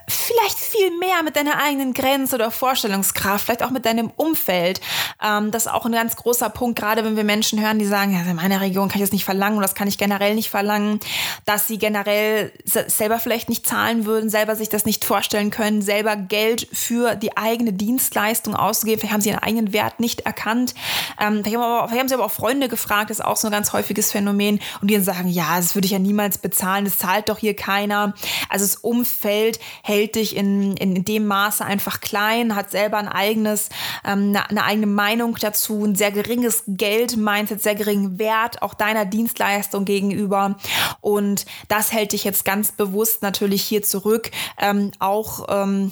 vielleicht 0.10 0.57
viel 0.57 0.98
mehr 0.98 1.24
mit 1.24 1.36
deiner 1.36 1.62
eigenen 1.62 1.94
Grenze 1.94 2.36
oder 2.36 2.51
Vorstellungskraft, 2.51 3.45
vielleicht 3.45 3.63
auch 3.63 3.72
mit 3.72 3.86
deinem 3.86 4.12
Umfeld. 4.16 4.80
Ähm, 5.24 5.51
das 5.51 5.66
ist 5.66 5.72
auch 5.72 5.86
ein 5.86 5.92
ganz 5.92 6.16
großer 6.16 6.50
Punkt, 6.50 6.80
gerade 6.80 7.04
wenn 7.04 7.16
wir 7.16 7.24
Menschen 7.24 7.60
hören, 7.62 7.80
die 7.80 7.86
sagen, 7.86 8.13
ja, 8.13 8.22
in 8.22 8.36
meiner 8.36 8.62
Region 8.62 8.88
kann 8.88 9.01
ich 9.01 9.07
das 9.07 9.13
nicht 9.13 9.25
verlangen 9.25 9.57
oder 9.57 9.68
das 9.68 9.75
kann 9.75 9.88
ich 9.88 9.98
generell 9.98 10.36
nicht 10.36 10.50
verlangen, 10.50 11.00
dass 11.45 11.68
sie 11.68 11.78
generell 11.78 12.51
selber 12.66 13.19
vielleicht 13.19 13.50
nicht 13.50 13.68
zahlen 13.68 14.06
würden, 14.06 14.30
selber 14.30 14.56
sich 14.56 14.69
das 14.69 14.86
nicht 14.86 15.06
vorstellen 15.06 15.50
können, 15.50 15.81
selber 15.81 16.16
Geld 16.16 16.68
für 16.72 17.16
die 17.16 17.36
eigene 17.36 17.74
Dienstleistung 17.74 18.56
auszugeben. 18.56 19.00
Vielleicht 19.00 19.13
haben 19.13 19.22
sie 19.22 19.30
ihren 19.30 19.44
eigenen 19.44 19.74
Wert 19.74 20.00
nicht 20.00 20.22
erkannt. 20.22 20.74
Ähm, 21.19 21.44
vielleicht, 21.44 21.57
haben 21.57 21.63
aber, 21.63 21.88
vielleicht 21.88 22.01
haben 22.01 22.10
sie 22.10 22.16
aber 22.16 22.25
auch 22.25 22.31
Freunde 22.31 22.69
gefragt, 22.69 23.10
das 23.10 23.19
ist 23.19 23.25
auch 23.25 23.38
so 23.38 23.48
ein 23.48 23.51
ganz 23.51 23.74
häufiges 23.74 24.12
Phänomen 24.12 24.60
und 24.81 24.89
die 24.89 24.94
dann 24.94 25.04
sagen, 25.04 25.28
ja, 25.28 25.57
das 25.57 25.75
würde 25.75 25.86
ich 25.86 25.92
ja 25.92 26.00
niemals 26.00 26.26
bezahlen, 26.35 26.85
das 26.85 26.97
zahlt 26.97 27.29
doch 27.29 27.38
hier 27.38 27.56
keiner. 27.56 28.13
Also 28.50 28.65
das 28.65 28.75
Umfeld 28.75 29.59
hält 29.83 30.15
dich 30.15 30.35
in, 30.35 30.75
in 30.77 31.06
dem 31.06 31.27
Maße 31.27 31.63
einfach 31.63 32.01
klein, 32.01 32.55
hat 32.55 32.72
selber 32.72 32.98
ein 32.98 33.07
eigenes, 33.07 33.69
ähm, 34.05 34.29
eine, 34.29 34.50
eine 34.50 34.63
eigene 34.63 34.88
Meinung 34.88 35.38
dazu, 35.39 35.86
ein 35.86 35.96
sehr 35.96 36.12
geringes 36.12 36.63
Geld-Mindset, 36.67 37.62
sehr 37.63 37.75
geringen 37.75 38.19
Wert 38.19 38.62
auch 38.62 38.74
deiner 38.74 39.05
Dienstleistung 39.05 39.86
gegenüber. 39.86 40.57
Und 41.01 41.46
das 41.67 41.93
hält 41.93 42.12
dich 42.12 42.24
jetzt 42.24 42.46
ganz 42.46 42.72
bewusst 42.72 43.22
natürlich 43.22 43.63
hier 43.63 43.84
zurück, 43.84 44.31
ähm, 44.57 44.91
auch 45.00 45.48
ähm, 45.50 45.91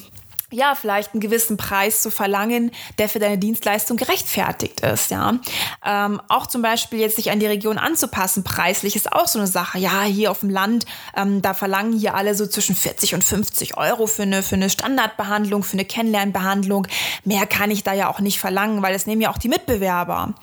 ja, 0.52 0.75
vielleicht 0.75 1.14
einen 1.14 1.22
gewissen 1.22 1.58
Preis 1.58 2.04
zu 2.04 2.12
verlangen, 2.12 2.72
der 3.00 3.10
für 3.10 3.18
deine 3.18 3.38
Dienstleistung 3.40 3.98
gerechtfertigt 3.98 4.82
ist, 4.82 5.10
ja. 5.10 5.40
Ähm, 5.84 6.22
auch 6.30 6.46
zum 6.46 6.62
Beispiel 6.62 7.00
jetzt 7.00 7.16
sich 7.16 7.32
an 7.32 7.40
die 7.40 7.48
Region 7.48 7.80
anzupassen, 7.80 8.44
preislich 8.44 8.96
ist 8.96 9.12
auch 9.12 9.28
so 9.28 9.40
eine 9.40 9.48
Sache. 9.48 9.80
Ja, 9.80 10.04
hier 10.04 10.30
auf 10.30 10.42
dem 10.42 10.52
Land, 10.52 10.86
ähm, 11.18 11.42
da 11.42 11.56
verlangen 11.56 11.98
hier 11.98 12.14
alle 12.14 12.36
so 12.36 12.46
zwischen 12.46 12.75
40 12.75 13.16
und 13.16 13.24
50 13.24 13.78
Euro 13.78 14.06
für 14.06 14.22
eine, 14.22 14.44
für 14.44 14.56
eine 14.56 14.70
Standardbehandlung, 14.70 15.64
für 15.64 15.74
eine 15.74 15.86
Kennenlernbehandlung. 15.86 16.88
Mehr 17.24 17.48
kann 17.48 17.72
ich 17.72 17.84
da 17.84 17.94
ja 17.94 18.10
auch 18.10 18.20
nicht 18.20 18.40
verlangen, 18.40 18.84
weil 18.84 18.94
das 18.94 19.08
nehmen 19.08 19.22
ja 19.22 19.32
auch 19.32 19.40
die 19.40 19.50
Mitbewerber. 19.50 20.36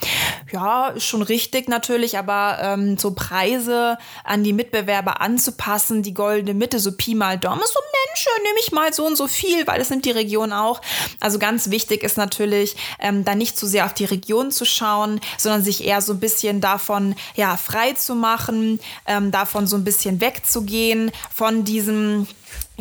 Ja, 0.51 0.89
ist 0.89 1.05
schon 1.05 1.23
richtig 1.23 1.69
natürlich, 1.69 2.19
aber 2.19 2.59
ähm, 2.61 2.99
so 2.99 3.13
Preise 3.13 3.99
an 4.25 4.43
die 4.43 4.53
Mitbewerber 4.53 5.21
anzupassen, 5.21 6.03
die 6.03 6.13
goldene 6.13 6.55
Mitte, 6.55 6.81
so 6.81 6.91
Pi 6.91 7.15
mal 7.15 7.39
Daumen, 7.39 7.63
so 7.65 7.81
Mensch, 8.09 8.27
nehme 8.43 8.59
ich 8.61 8.73
mal 8.73 8.93
so 8.93 9.07
und 9.07 9.17
so 9.17 9.29
viel, 9.29 9.67
weil 9.67 9.81
es 9.81 9.92
nimmt 9.93 10.05
die 10.05 10.11
Region 10.11 10.53
auch. 10.53 10.81
Also 11.21 11.39
ganz 11.39 11.71
wichtig 11.71 12.03
ist 12.03 12.17
natürlich, 12.17 12.75
ähm, 12.99 13.25
da 13.25 13.37
nicht 13.37 13.57
zu 13.57 13.67
sehr 13.67 13.87
auf 13.87 13.95
die 13.95 14.05
Region 14.05 14.51
zu 14.51 14.65
schauen, 14.65 15.21
sondern 15.39 15.63
sich 15.63 15.85
eher 15.85 16.01
so 16.01 16.15
ein 16.15 16.21
bisschen 16.21 16.61
davon 16.61 17.15
ja, 17.37 17.57
frei 17.57 17.93
zu 17.93 18.17
machen, 18.17 18.81
ähm, 19.07 19.31
davon 19.31 19.69
so 19.69 19.77
ein 19.77 19.85
bisschen 19.85 20.21
wegzugehen, 20.21 21.13
von 21.33 21.65
diesem 21.65 22.27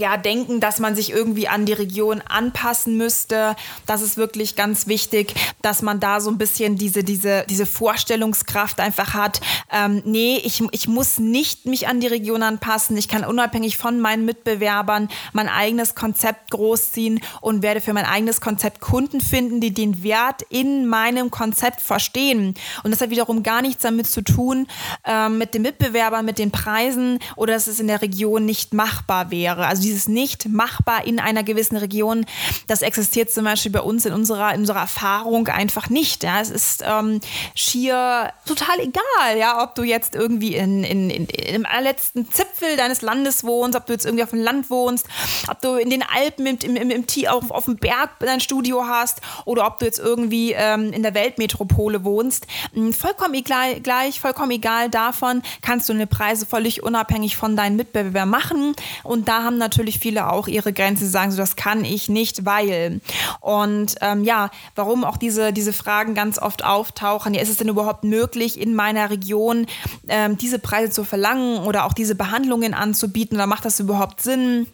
ja, 0.01 0.17
denken, 0.17 0.59
dass 0.59 0.79
man 0.79 0.95
sich 0.95 1.11
irgendwie 1.11 1.47
an 1.47 1.65
die 1.65 1.73
Region 1.73 2.21
anpassen 2.27 2.97
müsste. 2.97 3.55
Das 3.85 4.01
ist 4.01 4.17
wirklich 4.17 4.55
ganz 4.55 4.87
wichtig, 4.87 5.35
dass 5.61 5.83
man 5.83 5.99
da 5.99 6.19
so 6.19 6.31
ein 6.31 6.39
bisschen 6.39 6.75
diese, 6.75 7.03
diese, 7.03 7.45
diese 7.47 7.67
Vorstellungskraft 7.67 8.79
einfach 8.79 9.13
hat. 9.13 9.41
Ähm, 9.71 10.01
nee, 10.03 10.41
ich, 10.43 10.63
ich 10.71 10.87
muss 10.87 11.19
nicht 11.19 11.67
mich 11.67 11.87
an 11.87 11.99
die 11.99 12.07
Region 12.07 12.41
anpassen. 12.41 12.97
Ich 12.97 13.07
kann 13.07 13.23
unabhängig 13.23 13.77
von 13.77 14.01
meinen 14.01 14.25
Mitbewerbern 14.25 15.07
mein 15.33 15.47
eigenes 15.47 15.93
Konzept 15.93 16.49
großziehen 16.49 17.21
und 17.39 17.61
werde 17.61 17.79
für 17.79 17.93
mein 17.93 18.05
eigenes 18.05 18.41
Konzept 18.41 18.81
Kunden 18.81 19.21
finden, 19.21 19.61
die 19.61 19.71
den 19.71 20.01
Wert 20.01 20.41
in 20.49 20.87
meinem 20.87 21.29
Konzept 21.29 21.79
verstehen. 21.79 22.55
Und 22.83 22.89
das 22.89 23.01
hat 23.01 23.11
wiederum 23.11 23.43
gar 23.43 23.61
nichts 23.61 23.83
damit 23.83 24.07
zu 24.07 24.23
tun, 24.23 24.65
äh, 25.05 25.29
mit 25.29 25.53
den 25.53 25.61
Mitbewerbern, 25.61 26.25
mit 26.25 26.39
den 26.39 26.49
Preisen 26.49 27.19
oder 27.35 27.53
dass 27.53 27.67
es 27.67 27.79
in 27.79 27.87
der 27.87 28.01
Region 28.01 28.45
nicht 28.45 28.73
machbar 28.73 29.29
wäre. 29.29 29.67
Also 29.67 29.83
dieses 29.91 30.07
nicht 30.07 30.47
machbar 30.47 31.05
in 31.05 31.19
einer 31.19 31.43
gewissen 31.43 31.77
Region, 31.77 32.25
das 32.67 32.81
existiert 32.81 33.31
zum 33.31 33.43
Beispiel 33.43 33.71
bei 33.71 33.81
uns 33.81 34.05
in 34.05 34.13
unserer, 34.13 34.53
in 34.53 34.61
unserer 34.61 34.79
Erfahrung 34.79 35.47
einfach 35.47 35.89
nicht. 35.89 36.23
Ja. 36.23 36.41
Es 36.41 36.49
ist 36.49 36.83
ähm, 36.85 37.19
schier 37.55 38.33
total 38.45 38.79
egal, 38.79 39.37
ja, 39.37 39.63
ob 39.63 39.75
du 39.75 39.83
jetzt 39.83 40.15
irgendwie 40.15 40.55
in, 40.55 40.83
in, 40.83 41.09
in, 41.09 41.25
im 41.25 41.65
allerletzten 41.65 42.29
Zipfel 42.31 42.77
deines 42.77 43.01
Landes 43.01 43.43
wohnst, 43.43 43.77
ob 43.77 43.85
du 43.85 43.93
jetzt 43.93 44.05
irgendwie 44.05 44.23
auf 44.23 44.31
dem 44.31 44.41
Land 44.41 44.69
wohnst, 44.69 45.07
ob 45.49 45.61
du 45.61 45.75
in 45.75 45.89
den 45.89 46.03
Alpen 46.03 46.45
im, 46.45 46.57
im, 46.59 46.75
im, 46.75 46.89
im 46.89 47.05
auf, 47.27 47.51
auf 47.51 47.65
dem 47.65 47.75
Berg 47.75 48.11
dein 48.19 48.39
Studio 48.39 48.85
hast 48.85 49.21
oder 49.45 49.67
ob 49.67 49.79
du 49.79 49.85
jetzt 49.85 49.99
irgendwie 49.99 50.53
ähm, 50.53 50.93
in 50.93 51.03
der 51.03 51.13
Weltmetropole 51.13 52.03
wohnst. 52.03 52.47
Hm, 52.73 52.93
vollkommen 52.93 53.33
egal, 53.33 53.79
gleich, 53.81 54.19
vollkommen 54.19 54.51
egal 54.51 54.89
davon 54.89 55.41
kannst 55.61 55.89
du 55.89 55.93
eine 55.93 56.07
Preise 56.07 56.45
völlig 56.45 56.83
unabhängig 56.83 57.37
von 57.37 57.55
deinen 57.55 57.75
Mitbewerbern 57.75 58.29
machen. 58.29 58.75
Und 59.03 59.27
da 59.27 59.43
haben 59.43 59.57
natürlich 59.57 59.70
viele 59.99 60.31
auch 60.31 60.47
ihre 60.47 60.73
Grenzen, 60.73 61.09
sagen 61.09 61.31
so, 61.31 61.37
das 61.37 61.55
kann 61.55 61.85
ich 61.85 62.09
nicht, 62.09 62.45
weil. 62.45 63.01
Und 63.39 63.95
ähm, 64.01 64.23
ja, 64.23 64.49
warum 64.75 65.03
auch 65.03 65.17
diese, 65.17 65.53
diese 65.53 65.73
Fragen 65.73 66.13
ganz 66.13 66.39
oft 66.39 66.63
auftauchen. 66.63 67.33
Ja, 67.33 67.41
ist 67.41 67.49
es 67.49 67.57
denn 67.57 67.69
überhaupt 67.69 68.03
möglich, 68.03 68.59
in 68.59 68.75
meiner 68.75 69.09
Region 69.09 69.65
ähm, 70.07 70.37
diese 70.37 70.59
Preise 70.59 70.91
zu 70.91 71.03
verlangen 71.03 71.59
oder 71.59 71.85
auch 71.85 71.93
diese 71.93 72.15
Behandlungen 72.15 72.73
anzubieten? 72.73 73.37
Oder 73.37 73.47
macht 73.47 73.65
das 73.65 73.79
überhaupt 73.79 74.21
Sinn? 74.21 74.67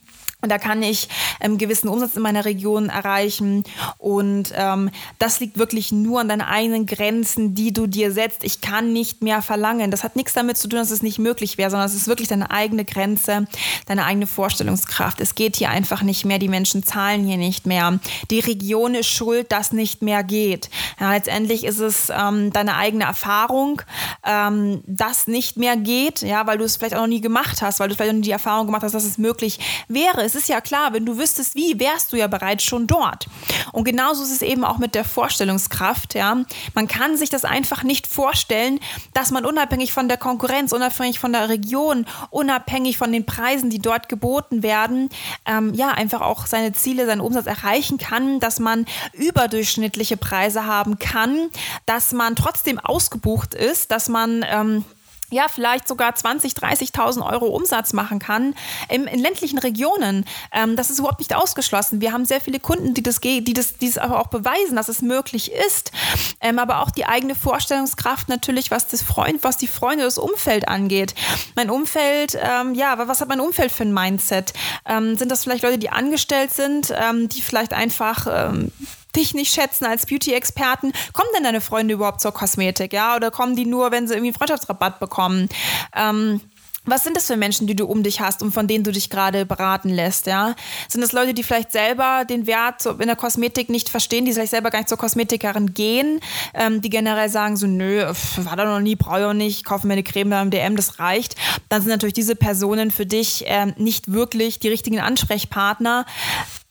Da 0.49 0.57
kann 0.57 0.83
ich 0.83 1.09
einen 1.39 1.53
ähm, 1.53 1.57
gewissen 1.57 1.87
Umsatz 1.87 2.15
in 2.15 2.21
meiner 2.21 2.45
Region 2.45 2.89
erreichen. 2.89 3.63
Und 3.97 4.53
ähm, 4.55 4.89
das 5.19 5.39
liegt 5.39 5.57
wirklich 5.57 5.91
nur 5.91 6.21
an 6.21 6.29
deinen 6.29 6.41
eigenen 6.41 6.85
Grenzen, 6.85 7.55
die 7.55 7.73
du 7.73 7.87
dir 7.87 8.11
setzt. 8.11 8.43
Ich 8.43 8.61
kann 8.61 8.93
nicht 8.93 9.21
mehr 9.21 9.41
verlangen. 9.41 9.91
Das 9.91 10.03
hat 10.03 10.15
nichts 10.15 10.33
damit 10.33 10.57
zu 10.57 10.67
tun, 10.67 10.79
dass 10.79 10.91
es 10.91 11.01
nicht 11.01 11.19
möglich 11.19 11.57
wäre, 11.57 11.69
sondern 11.69 11.87
es 11.87 11.95
ist 11.95 12.07
wirklich 12.07 12.27
deine 12.27 12.51
eigene 12.51 12.85
Grenze, 12.85 13.47
deine 13.85 14.05
eigene 14.05 14.27
Vorstellungskraft. 14.27 15.19
Es 15.19 15.35
geht 15.35 15.55
hier 15.55 15.69
einfach 15.69 16.01
nicht 16.01 16.25
mehr. 16.25 16.39
Die 16.39 16.49
Menschen 16.49 16.83
zahlen 16.83 17.25
hier 17.25 17.37
nicht 17.37 17.65
mehr. 17.65 17.99
Die 18.29 18.39
Region 18.39 18.95
ist 18.95 19.07
schuld, 19.07 19.51
dass 19.51 19.71
nicht 19.71 20.01
mehr 20.01 20.23
geht. 20.23 20.69
Ja, 20.99 21.11
letztendlich 21.11 21.63
ist 21.63 21.79
es 21.79 22.09
ähm, 22.09 22.51
deine 22.53 22.75
eigene 22.75 23.05
Erfahrung, 23.05 23.81
ähm, 24.25 24.81
dass 24.85 25.27
nicht 25.27 25.57
mehr 25.57 25.77
geht, 25.77 26.21
ja, 26.21 26.45
weil 26.47 26.57
du 26.57 26.63
es 26.63 26.77
vielleicht 26.77 26.95
auch 26.95 27.01
noch 27.01 27.07
nie 27.07 27.21
gemacht 27.21 27.61
hast, 27.61 27.79
weil 27.79 27.89
du 27.89 27.95
vielleicht 27.95 28.11
noch 28.11 28.17
nie 28.17 28.25
die 28.25 28.31
Erfahrung 28.31 28.65
gemacht 28.65 28.83
hast, 28.83 28.93
dass 28.93 29.05
es 29.05 29.17
möglich 29.17 29.59
wäre 29.87 30.23
es 30.23 30.35
ist 30.37 30.49
ja 30.49 30.61
klar, 30.61 30.93
wenn 30.93 31.05
du 31.05 31.17
wüsstest, 31.17 31.55
wie, 31.55 31.79
wärst 31.79 32.13
du 32.13 32.17
ja 32.17 32.27
bereits 32.27 32.63
schon 32.63 32.87
dort. 32.87 33.27
Und 33.71 33.83
genauso 33.83 34.23
ist 34.23 34.31
es 34.31 34.41
eben 34.41 34.63
auch 34.63 34.77
mit 34.77 34.95
der 34.95 35.03
Vorstellungskraft. 35.03 36.13
Ja. 36.13 36.37
Man 36.73 36.87
kann 36.87 37.17
sich 37.17 37.29
das 37.29 37.45
einfach 37.45 37.83
nicht 37.83 38.07
vorstellen, 38.07 38.79
dass 39.13 39.31
man 39.31 39.45
unabhängig 39.45 39.93
von 39.93 40.07
der 40.07 40.17
Konkurrenz, 40.17 40.71
unabhängig 40.71 41.19
von 41.19 41.33
der 41.33 41.49
Region, 41.49 42.05
unabhängig 42.29 42.97
von 42.97 43.11
den 43.11 43.25
Preisen, 43.25 43.69
die 43.69 43.79
dort 43.79 44.09
geboten 44.09 44.63
werden, 44.63 45.09
ähm, 45.45 45.73
ja, 45.73 45.89
einfach 45.89 46.21
auch 46.21 46.45
seine 46.45 46.73
Ziele, 46.73 47.05
seinen 47.05 47.21
Umsatz 47.21 47.45
erreichen 47.45 47.97
kann, 47.97 48.39
dass 48.39 48.59
man 48.59 48.85
überdurchschnittliche 49.13 50.17
Preise 50.17 50.65
haben 50.65 50.99
kann, 50.99 51.49
dass 51.85 52.13
man 52.13 52.35
trotzdem 52.35 52.79
ausgebucht 52.79 53.53
ist, 53.53 53.91
dass 53.91 54.09
man 54.09 54.45
ähm, 54.47 54.85
ja, 55.29 55.47
vielleicht 55.49 55.87
sogar 55.87 56.15
20, 56.15 56.53
30.000 56.53 57.25
Euro 57.25 57.47
Umsatz 57.47 57.91
machen 57.91 58.19
kann 58.19 58.55
in, 58.87 59.05
in 59.07 59.19
ländlichen 59.19 59.59
Regionen. 59.59 60.25
Ähm, 60.53 60.75
das 60.77 60.89
ist 60.89 60.99
überhaupt 60.99 61.19
nicht 61.19 61.35
ausgeschlossen. 61.35 61.99
Wir 61.99 62.13
haben 62.13 62.25
sehr 62.25 62.39
viele 62.39 62.59
Kunden, 62.59 62.93
die 62.93 63.03
das, 63.03 63.19
die 63.19 63.43
das, 63.43 63.77
die 63.77 63.87
das 63.87 63.97
aber 63.97 64.19
auch 64.19 64.27
beweisen, 64.27 64.75
dass 64.75 64.87
es 64.87 65.01
möglich 65.01 65.51
ist. 65.51 65.91
Ähm, 66.39 66.59
aber 66.59 66.81
auch 66.81 66.91
die 66.91 67.05
eigene 67.05 67.35
Vorstellungskraft 67.35 68.29
natürlich, 68.29 68.71
was 68.71 68.87
das 68.87 69.01
Freund, 69.01 69.43
was 69.43 69.57
die 69.57 69.67
Freunde, 69.67 70.05
das 70.05 70.17
Umfeld 70.17 70.67
angeht. 70.69 71.13
Mein 71.55 71.69
Umfeld, 71.69 72.37
ähm, 72.41 72.73
ja, 72.73 72.97
was 73.07 73.19
hat 73.19 73.27
mein 73.27 73.41
Umfeld 73.41 73.71
für 73.71 73.83
ein 73.83 73.93
Mindset? 73.93 74.53
Ähm, 74.85 75.17
sind 75.17 75.29
das 75.29 75.43
vielleicht 75.43 75.63
Leute, 75.63 75.77
die 75.77 75.89
angestellt 75.89 76.53
sind, 76.53 76.93
ähm, 76.95 77.27
die 77.27 77.41
vielleicht 77.41 77.73
einfach 77.73 78.27
ähm, 78.29 78.71
dich 79.15 79.33
nicht 79.33 79.53
schätzen 79.53 79.85
als 79.85 80.05
Beauty-Experten. 80.05 80.91
Kommen 81.13 81.29
denn 81.35 81.43
deine 81.43 81.61
Freunde 81.61 81.95
überhaupt 81.95 82.21
zur 82.21 82.33
Kosmetik, 82.33 82.93
ja? 82.93 83.15
Oder 83.15 83.31
kommen 83.31 83.55
die 83.55 83.65
nur, 83.65 83.91
wenn 83.91 84.07
sie 84.07 84.13
irgendwie 84.13 84.29
einen 84.29 84.37
Freundschaftsrabatt 84.37 84.99
bekommen? 84.99 85.49
Ähm, 85.95 86.41
was 86.87 87.03
sind 87.03 87.17
das 87.17 87.27
für 87.27 87.35
Menschen, 87.35 87.67
die 87.67 87.75
du 87.75 87.85
um 87.85 88.01
dich 88.01 88.21
hast 88.21 88.41
und 88.41 88.51
von 88.51 88.65
denen 88.65 88.85
du 88.85 88.91
dich 88.91 89.09
gerade 89.09 89.45
beraten 89.45 89.89
lässt, 89.89 90.25
ja? 90.25 90.55
Sind 90.87 91.01
das 91.01 91.11
Leute, 91.11 91.33
die 91.33 91.43
vielleicht 91.43 91.73
selber 91.73 92.23
den 92.23 92.47
Wert 92.47 92.85
in 92.85 93.07
der 93.07 93.17
Kosmetik 93.17 93.69
nicht 93.69 93.89
verstehen, 93.89 94.23
die 94.23 94.31
vielleicht 94.31 94.51
selber 94.51 94.69
gar 94.69 94.79
nicht 94.79 94.89
zur 94.89 94.97
Kosmetikerin 94.97 95.73
gehen, 95.73 96.21
ähm, 96.53 96.81
die 96.81 96.89
generell 96.89 97.27
sagen 97.27 97.57
so, 97.57 97.67
nö, 97.67 98.05
war 98.37 98.55
da 98.55 98.63
noch 98.63 98.79
nie, 98.79 98.95
brauche 98.95 99.19
ich 99.19 99.25
auch 99.25 99.33
nicht, 99.33 99.65
kaufe 99.65 99.85
mir 99.85 99.93
eine 99.93 100.03
Creme 100.03 100.29
beim 100.29 100.49
DM, 100.49 100.77
das 100.77 100.97
reicht. 100.97 101.35
Dann 101.67 101.81
sind 101.81 101.91
natürlich 101.91 102.13
diese 102.13 102.37
Personen 102.37 102.89
für 102.89 103.05
dich 103.05 103.43
ähm, 103.47 103.73
nicht 103.77 104.13
wirklich 104.13 104.59
die 104.59 104.69
richtigen 104.69 105.01
Ansprechpartner. 105.01 106.05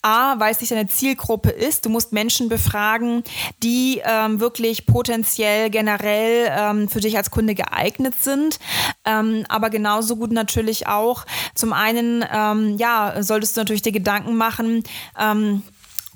A, 0.07 0.39
weil 0.39 0.53
es 0.53 0.61
nicht 0.61 0.71
deine 0.71 0.87
Zielgruppe 0.87 1.51
ist. 1.51 1.85
Du 1.85 1.91
musst 1.91 2.13
Menschen 2.13 2.49
befragen, 2.49 3.25
die 3.65 4.01
ähm, 4.05 4.39
wirklich 4.39 4.87
potenziell 4.87 5.69
generell 5.69 6.49
ähm, 6.57 6.89
für 6.89 7.01
dich 7.01 7.17
als 7.17 7.33
Kunde 7.33 7.57
geeignet 7.57 8.15
sind. 8.23 8.61
Ähm, 9.05 9.45
aber 9.49 9.69
genauso 9.69 10.15
gut 10.15 10.31
natürlich 10.31 10.87
auch. 10.87 11.27
Zum 11.57 11.73
einen, 11.73 12.25
ähm, 12.33 12.77
ja, 12.79 13.21
solltest 13.21 13.57
du 13.57 13.61
natürlich 13.63 13.83
dir 13.83 13.91
Gedanken 13.91 14.37
machen, 14.37 14.85
ähm, 15.19 15.65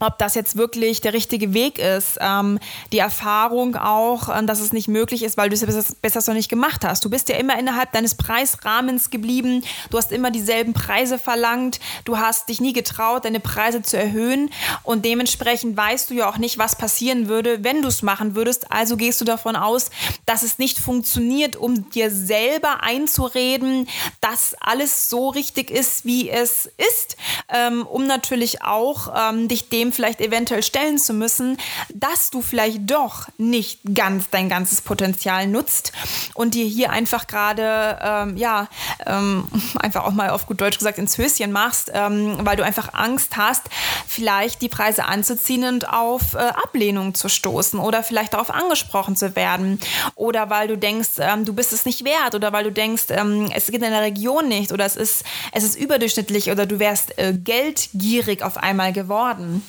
ob 0.00 0.18
das 0.18 0.34
jetzt 0.34 0.56
wirklich 0.56 1.00
der 1.00 1.12
richtige 1.12 1.54
Weg 1.54 1.78
ist. 1.78 2.18
Ähm, 2.20 2.58
die 2.92 2.98
Erfahrung 2.98 3.76
auch, 3.76 4.28
äh, 4.28 4.44
dass 4.44 4.60
es 4.60 4.72
nicht 4.72 4.88
möglich 4.88 5.22
ist, 5.22 5.36
weil 5.36 5.50
du 5.50 5.54
es 5.54 5.94
besser 5.96 6.20
noch 6.26 6.36
nicht 6.36 6.48
gemacht 6.48 6.84
hast. 6.84 7.04
Du 7.04 7.10
bist 7.10 7.28
ja 7.28 7.36
immer 7.36 7.58
innerhalb 7.58 7.92
deines 7.92 8.14
Preisrahmens 8.14 9.10
geblieben. 9.10 9.62
Du 9.90 9.98
hast 9.98 10.10
immer 10.10 10.30
dieselben 10.30 10.72
Preise 10.72 11.18
verlangt. 11.18 11.80
Du 12.04 12.18
hast 12.18 12.48
dich 12.48 12.60
nie 12.60 12.72
getraut, 12.72 13.24
deine 13.24 13.40
Preise 13.40 13.82
zu 13.82 13.96
erhöhen. 13.96 14.50
Und 14.82 15.04
dementsprechend 15.04 15.76
weißt 15.76 16.10
du 16.10 16.14
ja 16.14 16.28
auch 16.28 16.38
nicht, 16.38 16.58
was 16.58 16.76
passieren 16.76 17.28
würde, 17.28 17.62
wenn 17.62 17.82
du 17.82 17.88
es 17.88 18.02
machen 18.02 18.34
würdest. 18.34 18.72
Also 18.72 18.96
gehst 18.96 19.20
du 19.20 19.24
davon 19.24 19.54
aus, 19.54 19.90
dass 20.24 20.42
es 20.42 20.58
nicht 20.58 20.78
funktioniert, 20.78 21.56
um 21.56 21.90
dir 21.90 22.10
selber 22.10 22.82
einzureden, 22.82 23.88
dass 24.20 24.54
alles 24.60 25.10
so 25.10 25.28
richtig 25.28 25.70
ist, 25.70 26.04
wie 26.04 26.30
es 26.30 26.66
ist, 26.66 27.16
ähm, 27.52 27.86
um 27.86 28.06
natürlich 28.06 28.62
auch 28.62 29.12
ähm, 29.14 29.48
dich 29.48 29.68
dem 29.68 29.89
vielleicht 29.92 30.20
eventuell 30.20 30.62
stellen 30.62 30.98
zu 30.98 31.12
müssen, 31.12 31.56
dass 31.94 32.30
du 32.30 32.42
vielleicht 32.42 32.90
doch 32.90 33.28
nicht 33.38 33.80
ganz 33.94 34.30
dein 34.30 34.48
ganzes 34.48 34.80
Potenzial 34.80 35.46
nutzt 35.46 35.92
und 36.34 36.54
dir 36.54 36.64
hier 36.64 36.90
einfach 36.90 37.26
gerade, 37.26 37.98
ähm, 38.02 38.36
ja, 38.36 38.68
ähm, 39.06 39.48
einfach 39.78 40.04
auch 40.04 40.12
mal 40.12 40.30
auf 40.30 40.46
gut 40.46 40.60
Deutsch 40.60 40.78
gesagt 40.78 40.98
ins 40.98 41.18
Höschen 41.18 41.52
machst, 41.52 41.90
ähm, 41.94 42.38
weil 42.40 42.56
du 42.56 42.64
einfach 42.64 42.94
Angst 42.94 43.36
hast, 43.36 43.62
vielleicht 44.06 44.62
die 44.62 44.68
Preise 44.68 45.04
anzuziehen 45.04 45.64
und 45.64 45.88
auf 45.88 46.34
äh, 46.34 46.38
Ablehnung 46.38 47.14
zu 47.14 47.28
stoßen 47.28 47.78
oder 47.78 48.02
vielleicht 48.02 48.34
darauf 48.34 48.50
angesprochen 48.50 49.16
zu 49.16 49.36
werden 49.36 49.80
oder 50.14 50.50
weil 50.50 50.68
du 50.68 50.76
denkst, 50.76 51.10
ähm, 51.18 51.44
du 51.44 51.52
bist 51.52 51.72
es 51.72 51.84
nicht 51.84 52.04
wert 52.04 52.34
oder 52.34 52.52
weil 52.52 52.64
du 52.64 52.72
denkst, 52.72 53.04
ähm, 53.10 53.50
es 53.54 53.66
geht 53.66 53.82
in 53.82 53.90
der 53.90 54.02
Region 54.02 54.48
nicht 54.48 54.72
oder 54.72 54.84
es 54.84 54.96
ist, 54.96 55.24
es 55.52 55.64
ist 55.64 55.76
überdurchschnittlich 55.76 56.50
oder 56.50 56.66
du 56.66 56.78
wärst 56.78 57.18
äh, 57.18 57.32
geldgierig 57.32 58.42
auf 58.42 58.56
einmal 58.56 58.92
geworden. 58.92 59.62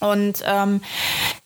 Und 0.00 0.42
ähm, 0.46 0.80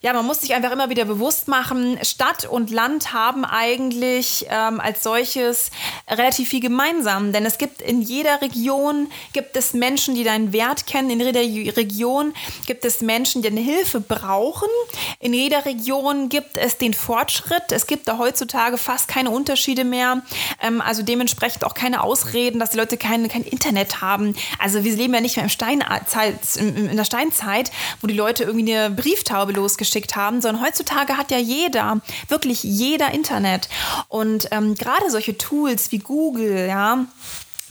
ja, 0.03 0.13
man 0.13 0.27
muss 0.27 0.41
sich 0.41 0.53
einfach 0.55 0.73
immer 0.73 0.91
wieder 0.91 1.05
bewusst 1.05 1.49
machen, 1.49 1.99
Stadt 2.03 2.45
und 2.45 2.71
Land 2.71 3.13
haben 3.13 3.45
eigentlich 3.45 4.47
ähm, 4.51 4.81
als 4.81 5.03
solches 5.03 5.71
relativ 6.09 6.49
viel 6.49 6.61
gemeinsam. 6.61 7.33
Denn 7.33 7.47
es 7.47 7.57
gibt 7.57 7.81
in 7.81 8.03
jeder 8.03 8.43
Region, 8.43 9.09
gibt 9.33 9.57
es 9.57 9.75
Menschen, 9.75 10.15
die 10.15 10.25
deinen 10.25 10.53
Wert 10.53 10.87
kennen. 10.87 11.11
In 11.11 11.21
jeder 11.21 11.41
Region 11.77 12.35
gibt 12.67 12.85
es 12.85 13.01
Menschen, 13.01 13.43
die 13.43 13.49
eine 13.49 13.61
Hilfe 13.61 14.01
brauchen. 14.01 14.69
In 15.21 15.33
jeder 15.33 15.65
Region 15.65 16.29
gibt 16.29 16.57
es 16.57 16.79
den 16.79 16.95
Fortschritt. 16.95 17.71
Es 17.71 17.87
gibt 17.87 18.09
da 18.09 18.19
heutzutage 18.19 18.79
fast 18.79 19.09
keine 19.09 19.31
Unterschiede 19.31 19.85
mehr. 19.85 20.23
Ähm, 20.61 20.81
also 20.81 21.03
dementsprechend 21.03 21.65
auch 21.65 21.75
keine 21.75 22.03
Ausreden, 22.03 22.59
dass 22.59 22.71
die 22.71 22.79
Leute 22.79 22.97
kein, 22.97 23.29
kein 23.29 23.45
Internet 23.45 24.01
haben. 24.01 24.35
Also 24.59 24.85
wir 24.85 24.95
leben 24.95 25.15
ja 25.15 25.21
nicht 25.21 25.37
mehr 25.37 25.45
im 25.45 25.51
Steinzeit, 25.51 26.57
in 26.57 26.97
der 26.97 27.05
Steinzeit, 27.05 27.71
wo 28.01 28.07
die 28.07 28.15
Leute 28.15 28.42
Leute 28.43 28.51
irgendwie 28.51 28.75
eine 28.75 28.95
Brieftaube 28.95 29.53
losgeschickt 29.53 30.17
haben, 30.17 30.41
sondern 30.41 30.63
heutzutage 30.65 31.17
hat 31.17 31.31
ja 31.31 31.39
jeder, 31.39 32.01
wirklich 32.29 32.63
jeder 32.63 33.13
Internet. 33.13 33.69
Und 34.09 34.49
ähm, 34.51 34.75
gerade 34.75 35.11
solche 35.11 35.39
Tools 35.39 35.93
wie 35.93 35.99
Google, 35.99 36.67
ja, 36.69 37.07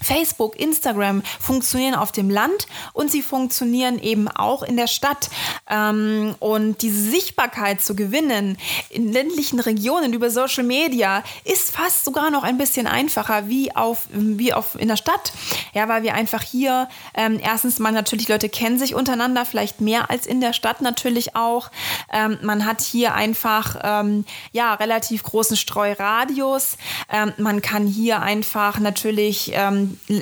Facebook, 0.02 0.60
Instagram 0.60 1.24
funktionieren 1.40 1.96
auf 1.96 2.12
dem 2.12 2.30
Land 2.30 2.68
und 2.94 3.12
sie 3.12 3.22
funktionieren 3.22 4.00
eben 4.00 4.28
auch 4.28 4.64
in 4.64 4.78
der 4.78 4.88
Stadt. 4.88 5.30
Ähm, 5.70 6.36
und 6.40 6.82
diese 6.82 7.02
Sichtbarkeit 7.02 7.82
zu 7.82 7.96
gewinnen 7.96 8.58
in 8.90 9.12
ländlichen 9.12 9.60
Regionen 9.60 10.14
über 10.14 10.30
Social 10.30 10.64
Media 10.64 11.24
ist 11.44 11.72
fast 11.72 12.06
sogar 12.06 12.32
noch 12.32 12.44
ein 12.44 12.58
bisschen 12.58 12.88
einfacher 12.88 13.48
wie 13.48 13.76
auf, 13.76 14.08
wie 14.12 14.54
auf 14.54 14.76
in 14.76 14.88
der 14.88 14.98
Stadt. 14.98 15.34
Ja, 15.74 15.88
weil 15.88 16.04
wir 16.04 16.14
einfach 16.14 16.42
hier 16.42 16.90
ähm, 17.14 17.40
erstens 17.42 17.80
mal 17.80 17.92
natürlich 17.92 18.28
Leute 18.28 18.50
kennen 18.50 18.80
sich 18.80 18.96
untereinander, 18.96 19.46
vielleicht 19.46 19.82
mehr 19.82 20.10
als 20.10 20.26
in 20.26 20.42
der 20.42 20.54
Stadt 20.54 20.82
natürlich 20.82 21.36
auch. 21.36 21.72
Ähm, 22.12 22.38
man 22.42 22.66
hat 22.66 22.82
hier 22.82 23.14
einfach 23.14 23.78
ähm, 23.84 24.26
ja 24.52 24.74
relativ 24.74 25.24
großen 25.24 25.58
Streuradius. 25.58 26.78
Ähm, 27.12 27.34
man 27.38 27.62
kann 27.62 27.88
hier 27.88 28.22
einfach 28.22 28.80
natürlich 28.80 29.52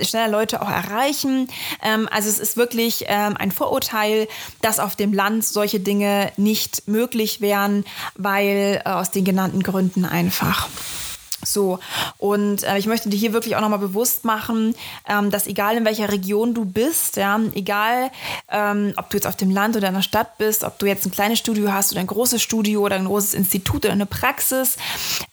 schneller 0.04 0.30
Leute 0.30 0.62
auch 0.62 0.70
erreichen. 0.70 1.48
Ähm, 1.84 2.08
also 2.12 2.30
es 2.30 2.40
ist 2.40 2.58
wirklich 2.58 3.06
ähm, 3.08 3.36
ein 3.38 3.52
Vorurteil, 3.52 4.28
dass 4.62 4.80
auf 4.80 4.96
dem 4.96 5.14
Land 5.14 5.46
solche 5.46 5.80
Dinge 5.80 6.32
nicht 6.38 6.88
möglich 6.88 7.42
wären, 7.42 7.86
weil 8.16 8.82
äh, 8.86 8.90
aus 8.90 9.12
den 9.12 9.26
genannten 9.26 9.64
Gründen 9.64 10.06
einfach. 10.06 10.68
So, 11.44 11.80
und 12.18 12.64
äh, 12.64 12.78
ich 12.78 12.86
möchte 12.86 13.08
dir 13.08 13.18
hier 13.18 13.32
wirklich 13.32 13.56
auch 13.56 13.62
nochmal 13.62 13.80
bewusst 13.80 14.26
machen, 14.26 14.76
ähm, 15.08 15.32
dass 15.32 15.48
egal 15.48 15.78
in 15.78 15.86
welcher 15.86 16.12
Region 16.12 16.54
du 16.54 16.66
bist, 16.66 17.16
ja, 17.16 17.40
egal 17.54 18.12
ähm, 18.52 18.94
ob 18.98 19.10
du 19.10 19.18
jetzt 19.18 19.26
auf 19.26 19.38
dem 19.38 19.50
Land 19.50 19.78
oder 19.78 19.88
in 19.88 19.94
der 19.94 20.02
Stadt 20.02 20.38
bist, 20.38 20.66
ob 20.66 20.78
du 20.80 20.86
jetzt 20.86 21.06
ein 21.06 21.12
kleines 21.12 21.40
Studio 21.40 21.72
hast 21.72 21.94
oder 21.94 22.02
ein 22.02 22.08
großes 22.08 22.42
Studio 22.42 22.82
oder 22.82 22.98
ein 22.98 23.06
großes 23.06 23.34
Institut 23.34 23.86
oder 23.86 23.94
eine 23.94 24.06
Praxis, 24.06 24.76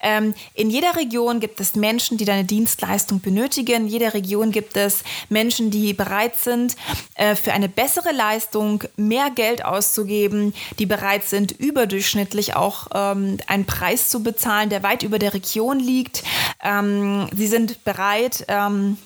ähm, 0.01 0.35
in 0.55 0.71
jeder 0.71 0.95
Region 0.95 1.41
gibt 1.41 1.61
es 1.61 1.75
Menschen, 1.75 2.19
die 2.19 2.25
deine 2.25 2.45
Dienstleistung 2.45 3.21
benötigen. 3.21 3.83
In 3.83 3.89
jeder 3.89 4.15
Region 4.15 4.53
gibt 4.53 4.77
es 4.77 5.03
Menschen, 5.29 5.73
die 5.73 5.93
bereit 5.93 6.37
sind, 6.37 6.77
äh, 7.15 7.35
für 7.35 7.53
eine 7.53 7.69
bessere 7.69 8.13
Leistung 8.13 8.85
mehr 8.97 9.31
Geld 9.31 9.65
auszugeben, 9.65 10.55
die 10.79 10.87
bereit 10.87 11.25
sind, 11.25 11.51
überdurchschnittlich 11.51 12.55
auch 12.55 12.89
ähm, 12.95 13.39
einen 13.49 13.65
Preis 13.65 14.09
zu 14.09 14.23
bezahlen, 14.23 14.71
der 14.71 14.85
weit 14.85 15.03
über 15.03 15.19
der 15.19 15.35
Region 15.35 15.81
liegt 15.81 15.96
liegt. 15.97 16.23
Ähm, 16.63 17.29
sie 17.35 17.47
sind 17.47 17.85
bereit, 17.85 18.45
ähm, 18.49 18.99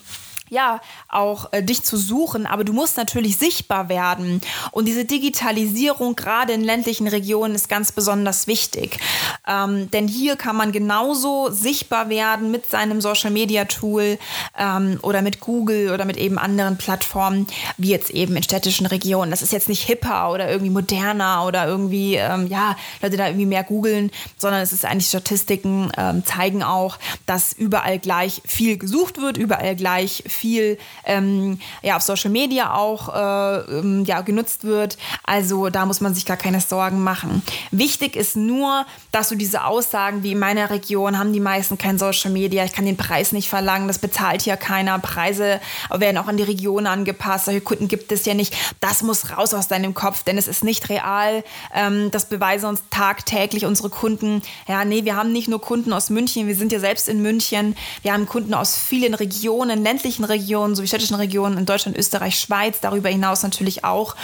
ja, 0.51 0.81
auch 1.07 1.53
äh, 1.53 1.63
dich 1.63 1.83
zu 1.83 1.95
suchen, 1.95 2.45
aber 2.45 2.65
du 2.65 2.73
musst 2.73 2.97
natürlich 2.97 3.37
sichtbar 3.37 3.87
werden. 3.87 4.41
Und 4.71 4.85
diese 4.85 5.05
Digitalisierung 5.05 6.17
gerade 6.17 6.51
in 6.51 6.61
ländlichen 6.61 7.07
Regionen 7.07 7.55
ist 7.55 7.69
ganz 7.69 7.93
besonders 7.93 8.47
wichtig. 8.47 8.99
Ähm, 9.47 9.89
denn 9.91 10.09
hier 10.09 10.35
kann 10.35 10.57
man 10.57 10.73
genauso 10.73 11.49
sichtbar 11.49 12.09
werden 12.09 12.51
mit 12.51 12.69
seinem 12.69 12.99
Social 12.99 13.31
Media 13.31 13.63
Tool 13.63 14.19
ähm, 14.59 14.99
oder 15.03 15.21
mit 15.21 15.39
Google 15.39 15.93
oder 15.93 16.03
mit 16.03 16.17
eben 16.17 16.37
anderen 16.37 16.77
Plattformen, 16.77 17.47
wie 17.77 17.91
jetzt 17.91 18.09
eben 18.09 18.35
in 18.35 18.43
städtischen 18.43 18.87
Regionen. 18.87 19.31
Das 19.31 19.41
ist 19.41 19.53
jetzt 19.53 19.69
nicht 19.69 19.83
hipper 19.83 20.33
oder 20.33 20.49
irgendwie 20.49 20.71
moderner 20.71 21.45
oder 21.47 21.65
irgendwie, 21.65 22.15
ähm, 22.15 22.47
ja, 22.47 22.75
Leute 23.01 23.15
da 23.15 23.27
irgendwie 23.27 23.45
mehr 23.45 23.63
googeln, 23.63 24.11
sondern 24.37 24.59
es 24.59 24.73
ist 24.73 24.83
eigentlich 24.83 25.07
Statistiken 25.07 25.93
ähm, 25.97 26.25
zeigen 26.25 26.61
auch, 26.61 26.97
dass 27.25 27.53
überall 27.53 27.99
gleich 27.99 28.41
viel 28.45 28.77
gesucht 28.77 29.21
wird, 29.21 29.37
überall 29.37 29.77
gleich 29.77 30.25
viel 30.27 30.40
viel 30.41 30.77
ähm, 31.05 31.59
ja, 31.83 31.97
auf 31.97 32.01
Social 32.01 32.31
Media 32.31 32.73
auch 32.73 33.13
äh, 33.13 33.77
ähm, 33.77 34.03
ja, 34.05 34.21
genutzt 34.21 34.63
wird. 34.63 34.97
Also 35.23 35.69
da 35.69 35.85
muss 35.85 36.01
man 36.01 36.15
sich 36.15 36.25
gar 36.25 36.37
keine 36.37 36.59
Sorgen 36.59 37.03
machen. 37.03 37.43
Wichtig 37.69 38.15
ist 38.15 38.35
nur, 38.35 38.85
dass 39.11 39.29
du 39.29 39.35
diese 39.35 39.65
Aussagen 39.65 40.23
wie 40.23 40.31
in 40.31 40.39
meiner 40.39 40.71
Region 40.71 41.19
haben 41.19 41.31
die 41.31 41.39
meisten 41.39 41.77
kein 41.77 41.99
Social 41.99 42.31
Media, 42.31 42.65
ich 42.65 42.73
kann 42.73 42.85
den 42.85 42.97
Preis 42.97 43.31
nicht 43.31 43.49
verlangen, 43.49 43.87
das 43.87 43.99
bezahlt 43.99 44.41
hier 44.41 44.57
keiner, 44.57 44.97
Preise 44.99 45.59
werden 45.91 46.17
auch 46.17 46.27
an 46.27 46.37
die 46.37 46.43
Region 46.43 46.87
angepasst, 46.87 47.45
solche 47.45 47.61
Kunden 47.61 47.87
gibt 47.87 48.11
es 48.11 48.25
ja 48.25 48.33
nicht. 48.33 48.55
Das 48.79 49.03
muss 49.03 49.37
raus 49.37 49.53
aus 49.53 49.67
deinem 49.67 49.93
Kopf, 49.93 50.23
denn 50.23 50.37
es 50.37 50.47
ist 50.47 50.63
nicht 50.63 50.89
real. 50.89 51.43
Ähm, 51.73 52.09
das 52.11 52.25
beweisen 52.25 52.65
uns 52.67 52.81
tagtäglich 52.89 53.65
unsere 53.65 53.89
Kunden. 53.89 54.41
Ja, 54.67 54.85
nee, 54.85 55.05
wir 55.05 55.15
haben 55.15 55.31
nicht 55.31 55.47
nur 55.47 55.61
Kunden 55.61 55.93
aus 55.93 56.09
München, 56.09 56.47
wir 56.47 56.55
sind 56.55 56.71
ja 56.71 56.79
selbst 56.79 57.07
in 57.07 57.21
München. 57.21 57.75
Wir 58.01 58.13
haben 58.13 58.25
Kunden 58.25 58.53
aus 58.53 58.77
vielen 58.77 59.13
Regionen, 59.13 59.83
ländlichen 59.83 60.25
Regionen, 60.31 60.75
sowie 60.75 60.87
städtischen 60.87 61.15
Regionen 61.15 61.57
in 61.57 61.65
Deutschland, 61.65 61.97
Österreich, 61.97 62.39
Schweiz, 62.39 62.79
darüber 62.81 63.09
hinaus 63.09 63.43
natürlich 63.43 63.83
auch. 63.83 64.15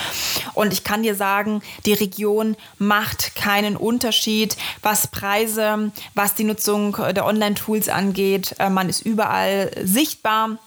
Und 0.54 0.74
ich 0.74 0.84
kann 0.84 1.04
dir 1.04 1.16
sagen, 1.16 1.62
die 1.86 1.94
Region 1.94 2.56
macht 2.80 3.36
keinen 3.36 3.78
Unterschied, 3.78 4.58
was 4.82 5.08
Preise, 5.08 5.92
was 6.16 6.34
die 6.34 6.44
Nutzung 6.44 6.98
der 7.14 7.26
Online-Tools 7.26 7.90
angeht. 7.90 8.56
Äh, 8.58 8.70
man 8.70 8.90
ist 8.90 9.02
überall 9.02 9.72
sichtbar. 9.84 10.58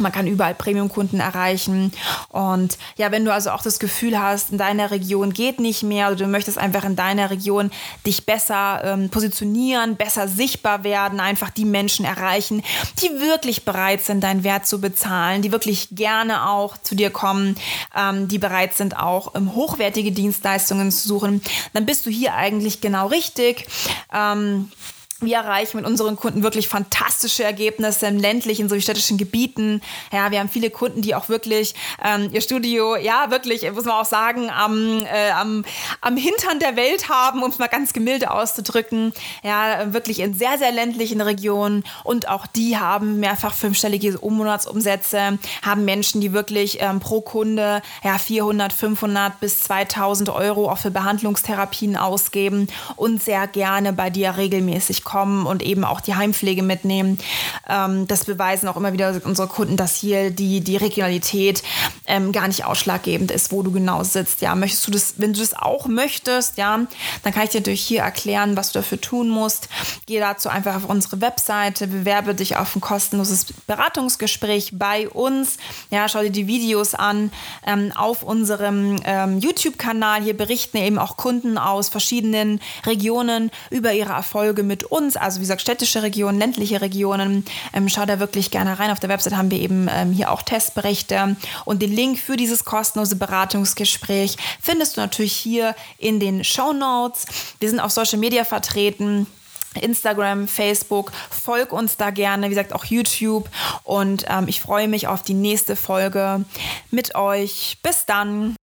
Man 0.00 0.12
kann 0.12 0.26
überall 0.26 0.54
Premium-Kunden 0.54 1.20
erreichen. 1.20 1.92
Und 2.28 2.78
ja, 2.96 3.10
wenn 3.10 3.24
du 3.24 3.32
also 3.32 3.50
auch 3.50 3.62
das 3.62 3.78
Gefühl 3.78 4.18
hast, 4.18 4.50
in 4.50 4.58
deiner 4.58 4.90
Region 4.90 5.32
geht 5.32 5.60
nicht 5.60 5.82
mehr 5.82 6.08
oder 6.08 6.16
du 6.16 6.26
möchtest 6.26 6.58
einfach 6.58 6.84
in 6.84 6.96
deiner 6.96 7.30
Region 7.30 7.70
dich 8.06 8.26
besser 8.26 8.82
ähm, 8.84 9.10
positionieren, 9.10 9.96
besser 9.96 10.28
sichtbar 10.28 10.84
werden, 10.84 11.20
einfach 11.20 11.50
die 11.50 11.64
Menschen 11.64 12.04
erreichen, 12.04 12.62
die 13.02 13.20
wirklich 13.20 13.64
bereit 13.64 14.04
sind, 14.04 14.22
deinen 14.22 14.44
Wert 14.44 14.66
zu 14.66 14.80
bezahlen, 14.80 15.42
die 15.42 15.52
wirklich 15.52 15.88
gerne 15.92 16.48
auch 16.48 16.76
zu 16.78 16.94
dir 16.94 17.10
kommen, 17.10 17.56
ähm, 17.96 18.28
die 18.28 18.38
bereit 18.38 18.74
sind, 18.74 18.96
auch 18.96 19.34
ähm, 19.34 19.54
hochwertige 19.54 20.12
Dienstleistungen 20.12 20.90
zu 20.90 21.08
suchen, 21.08 21.42
dann 21.72 21.86
bist 21.86 22.06
du 22.06 22.10
hier 22.10 22.34
eigentlich 22.34 22.80
genau 22.80 23.06
richtig. 23.08 23.66
Wir 25.20 25.38
erreichen 25.38 25.78
mit 25.78 25.86
unseren 25.86 26.14
Kunden 26.14 26.44
wirklich 26.44 26.68
fantastische 26.68 27.42
Ergebnisse 27.42 28.06
im 28.06 28.18
ländlichen 28.18 28.68
sowie 28.68 28.80
städtischen 28.80 29.18
Gebieten. 29.18 29.82
Ja, 30.12 30.30
wir 30.30 30.38
haben 30.38 30.48
viele 30.48 30.70
Kunden, 30.70 31.02
die 31.02 31.16
auch 31.16 31.28
wirklich 31.28 31.74
ähm, 32.04 32.30
ihr 32.32 32.40
Studio, 32.40 32.94
ja, 32.94 33.28
wirklich, 33.28 33.68
muss 33.72 33.84
man 33.84 33.96
auch 33.96 34.04
sagen, 34.04 34.48
am, 34.48 35.04
äh, 35.04 35.30
am, 35.30 35.64
am 36.02 36.16
Hintern 36.16 36.60
der 36.60 36.76
Welt 36.76 37.08
haben, 37.08 37.42
um 37.42 37.50
es 37.50 37.58
mal 37.58 37.66
ganz 37.66 37.92
gemilde 37.92 38.30
auszudrücken. 38.30 39.12
Ja, 39.42 39.92
wirklich 39.92 40.20
in 40.20 40.34
sehr, 40.34 40.56
sehr 40.56 40.70
ländlichen 40.70 41.20
Regionen. 41.20 41.82
Und 42.04 42.28
auch 42.28 42.46
die 42.46 42.78
haben 42.78 43.18
mehrfach 43.18 43.54
fünfstellige 43.54 44.20
Ummonatsumsätze, 44.20 45.40
haben 45.62 45.84
Menschen, 45.84 46.20
die 46.20 46.32
wirklich 46.32 46.80
ähm, 46.80 47.00
pro 47.00 47.22
Kunde 47.22 47.82
ja, 48.04 48.18
400, 48.18 48.72
500 48.72 49.40
bis 49.40 49.62
2000 49.62 50.28
Euro 50.28 50.70
auch 50.70 50.78
für 50.78 50.92
Behandlungstherapien 50.92 51.96
ausgeben 51.96 52.68
und 52.94 53.20
sehr 53.20 53.48
gerne 53.48 53.92
bei 53.92 54.10
dir 54.10 54.36
regelmäßig 54.36 55.07
kommen 55.08 55.46
und 55.46 55.62
eben 55.62 55.84
auch 55.84 56.02
die 56.02 56.14
Heimpflege 56.14 56.62
mitnehmen. 56.62 57.18
Ähm, 57.66 58.06
das 58.06 58.26
beweisen 58.26 58.68
auch 58.68 58.76
immer 58.76 58.92
wieder 58.92 59.18
unsere 59.24 59.48
Kunden, 59.48 59.78
dass 59.78 59.96
hier 59.96 60.30
die, 60.30 60.60
die 60.60 60.76
Regionalität 60.76 61.62
ähm, 62.06 62.30
gar 62.30 62.46
nicht 62.46 62.66
ausschlaggebend 62.66 63.30
ist, 63.30 63.50
wo 63.50 63.62
du 63.62 63.72
genau 63.72 64.04
sitzt. 64.04 64.42
Ja, 64.42 64.54
möchtest 64.54 64.86
du 64.86 64.90
das, 64.90 65.14
wenn 65.16 65.32
du 65.32 65.40
das 65.40 65.54
auch 65.54 65.86
möchtest, 65.86 66.58
ja, 66.58 66.80
dann 67.22 67.32
kann 67.32 67.44
ich 67.44 67.50
dir 67.50 67.60
natürlich 67.60 67.80
hier 67.80 68.02
erklären, 68.02 68.54
was 68.54 68.72
du 68.72 68.80
dafür 68.80 69.00
tun 69.00 69.30
musst. 69.30 69.70
Geh 70.04 70.20
dazu 70.20 70.50
einfach 70.50 70.76
auf 70.76 70.84
unsere 70.84 71.22
Webseite, 71.22 71.86
bewerbe 71.86 72.34
dich 72.34 72.56
auf 72.56 72.76
ein 72.76 72.82
kostenloses 72.82 73.46
Beratungsgespräch 73.66 74.72
bei 74.74 75.08
uns. 75.08 75.56
Ja, 75.88 76.06
schau 76.10 76.20
dir 76.20 76.30
die 76.30 76.46
Videos 76.46 76.94
an 76.94 77.32
ähm, 77.66 77.92
auf 77.94 78.22
unserem 78.22 79.00
ähm, 79.04 79.38
YouTube-Kanal. 79.38 80.22
Hier 80.22 80.36
berichten 80.36 80.76
eben 80.76 80.98
auch 80.98 81.16
Kunden 81.16 81.56
aus 81.56 81.88
verschiedenen 81.88 82.60
Regionen 82.84 83.50
über 83.70 83.94
ihre 83.94 84.12
Erfolge 84.12 84.62
mit 84.62 84.84
uns 84.84 84.97
uns, 84.98 85.16
also 85.16 85.38
wie 85.38 85.42
gesagt 85.42 85.60
städtische 85.60 86.02
Regionen, 86.02 86.38
ländliche 86.38 86.80
Regionen. 86.80 87.44
Ähm, 87.72 87.88
schau 87.88 88.04
da 88.04 88.20
wirklich 88.20 88.50
gerne 88.50 88.78
rein. 88.78 88.90
Auf 88.90 89.00
der 89.00 89.08
Website 89.08 89.36
haben 89.36 89.50
wir 89.50 89.60
eben 89.60 89.88
ähm, 89.90 90.12
hier 90.12 90.30
auch 90.30 90.42
Testberichte 90.42 91.36
und 91.64 91.80
den 91.80 91.92
Link 91.92 92.18
für 92.18 92.36
dieses 92.36 92.64
kostenlose 92.64 93.16
Beratungsgespräch 93.16 94.36
findest 94.60 94.96
du 94.96 95.00
natürlich 95.00 95.32
hier 95.32 95.74
in 95.98 96.20
den 96.20 96.44
Show 96.44 96.72
Notes. 96.72 97.26
Wir 97.60 97.70
sind 97.70 97.80
auf 97.80 97.92
Social 97.92 98.18
Media 98.18 98.44
vertreten. 98.44 99.26
Instagram, 99.74 100.48
Facebook, 100.48 101.12
folg 101.30 101.72
uns 101.72 101.96
da 101.98 102.10
gerne, 102.10 102.46
wie 102.46 102.50
gesagt 102.50 102.72
auch 102.72 102.86
YouTube 102.86 103.48
und 103.84 104.24
ähm, 104.28 104.48
ich 104.48 104.60
freue 104.60 104.88
mich 104.88 105.06
auf 105.06 105.22
die 105.22 105.34
nächste 105.34 105.76
Folge 105.76 106.44
mit 106.90 107.14
euch. 107.14 107.78
Bis 107.82 108.06
dann. 108.06 108.58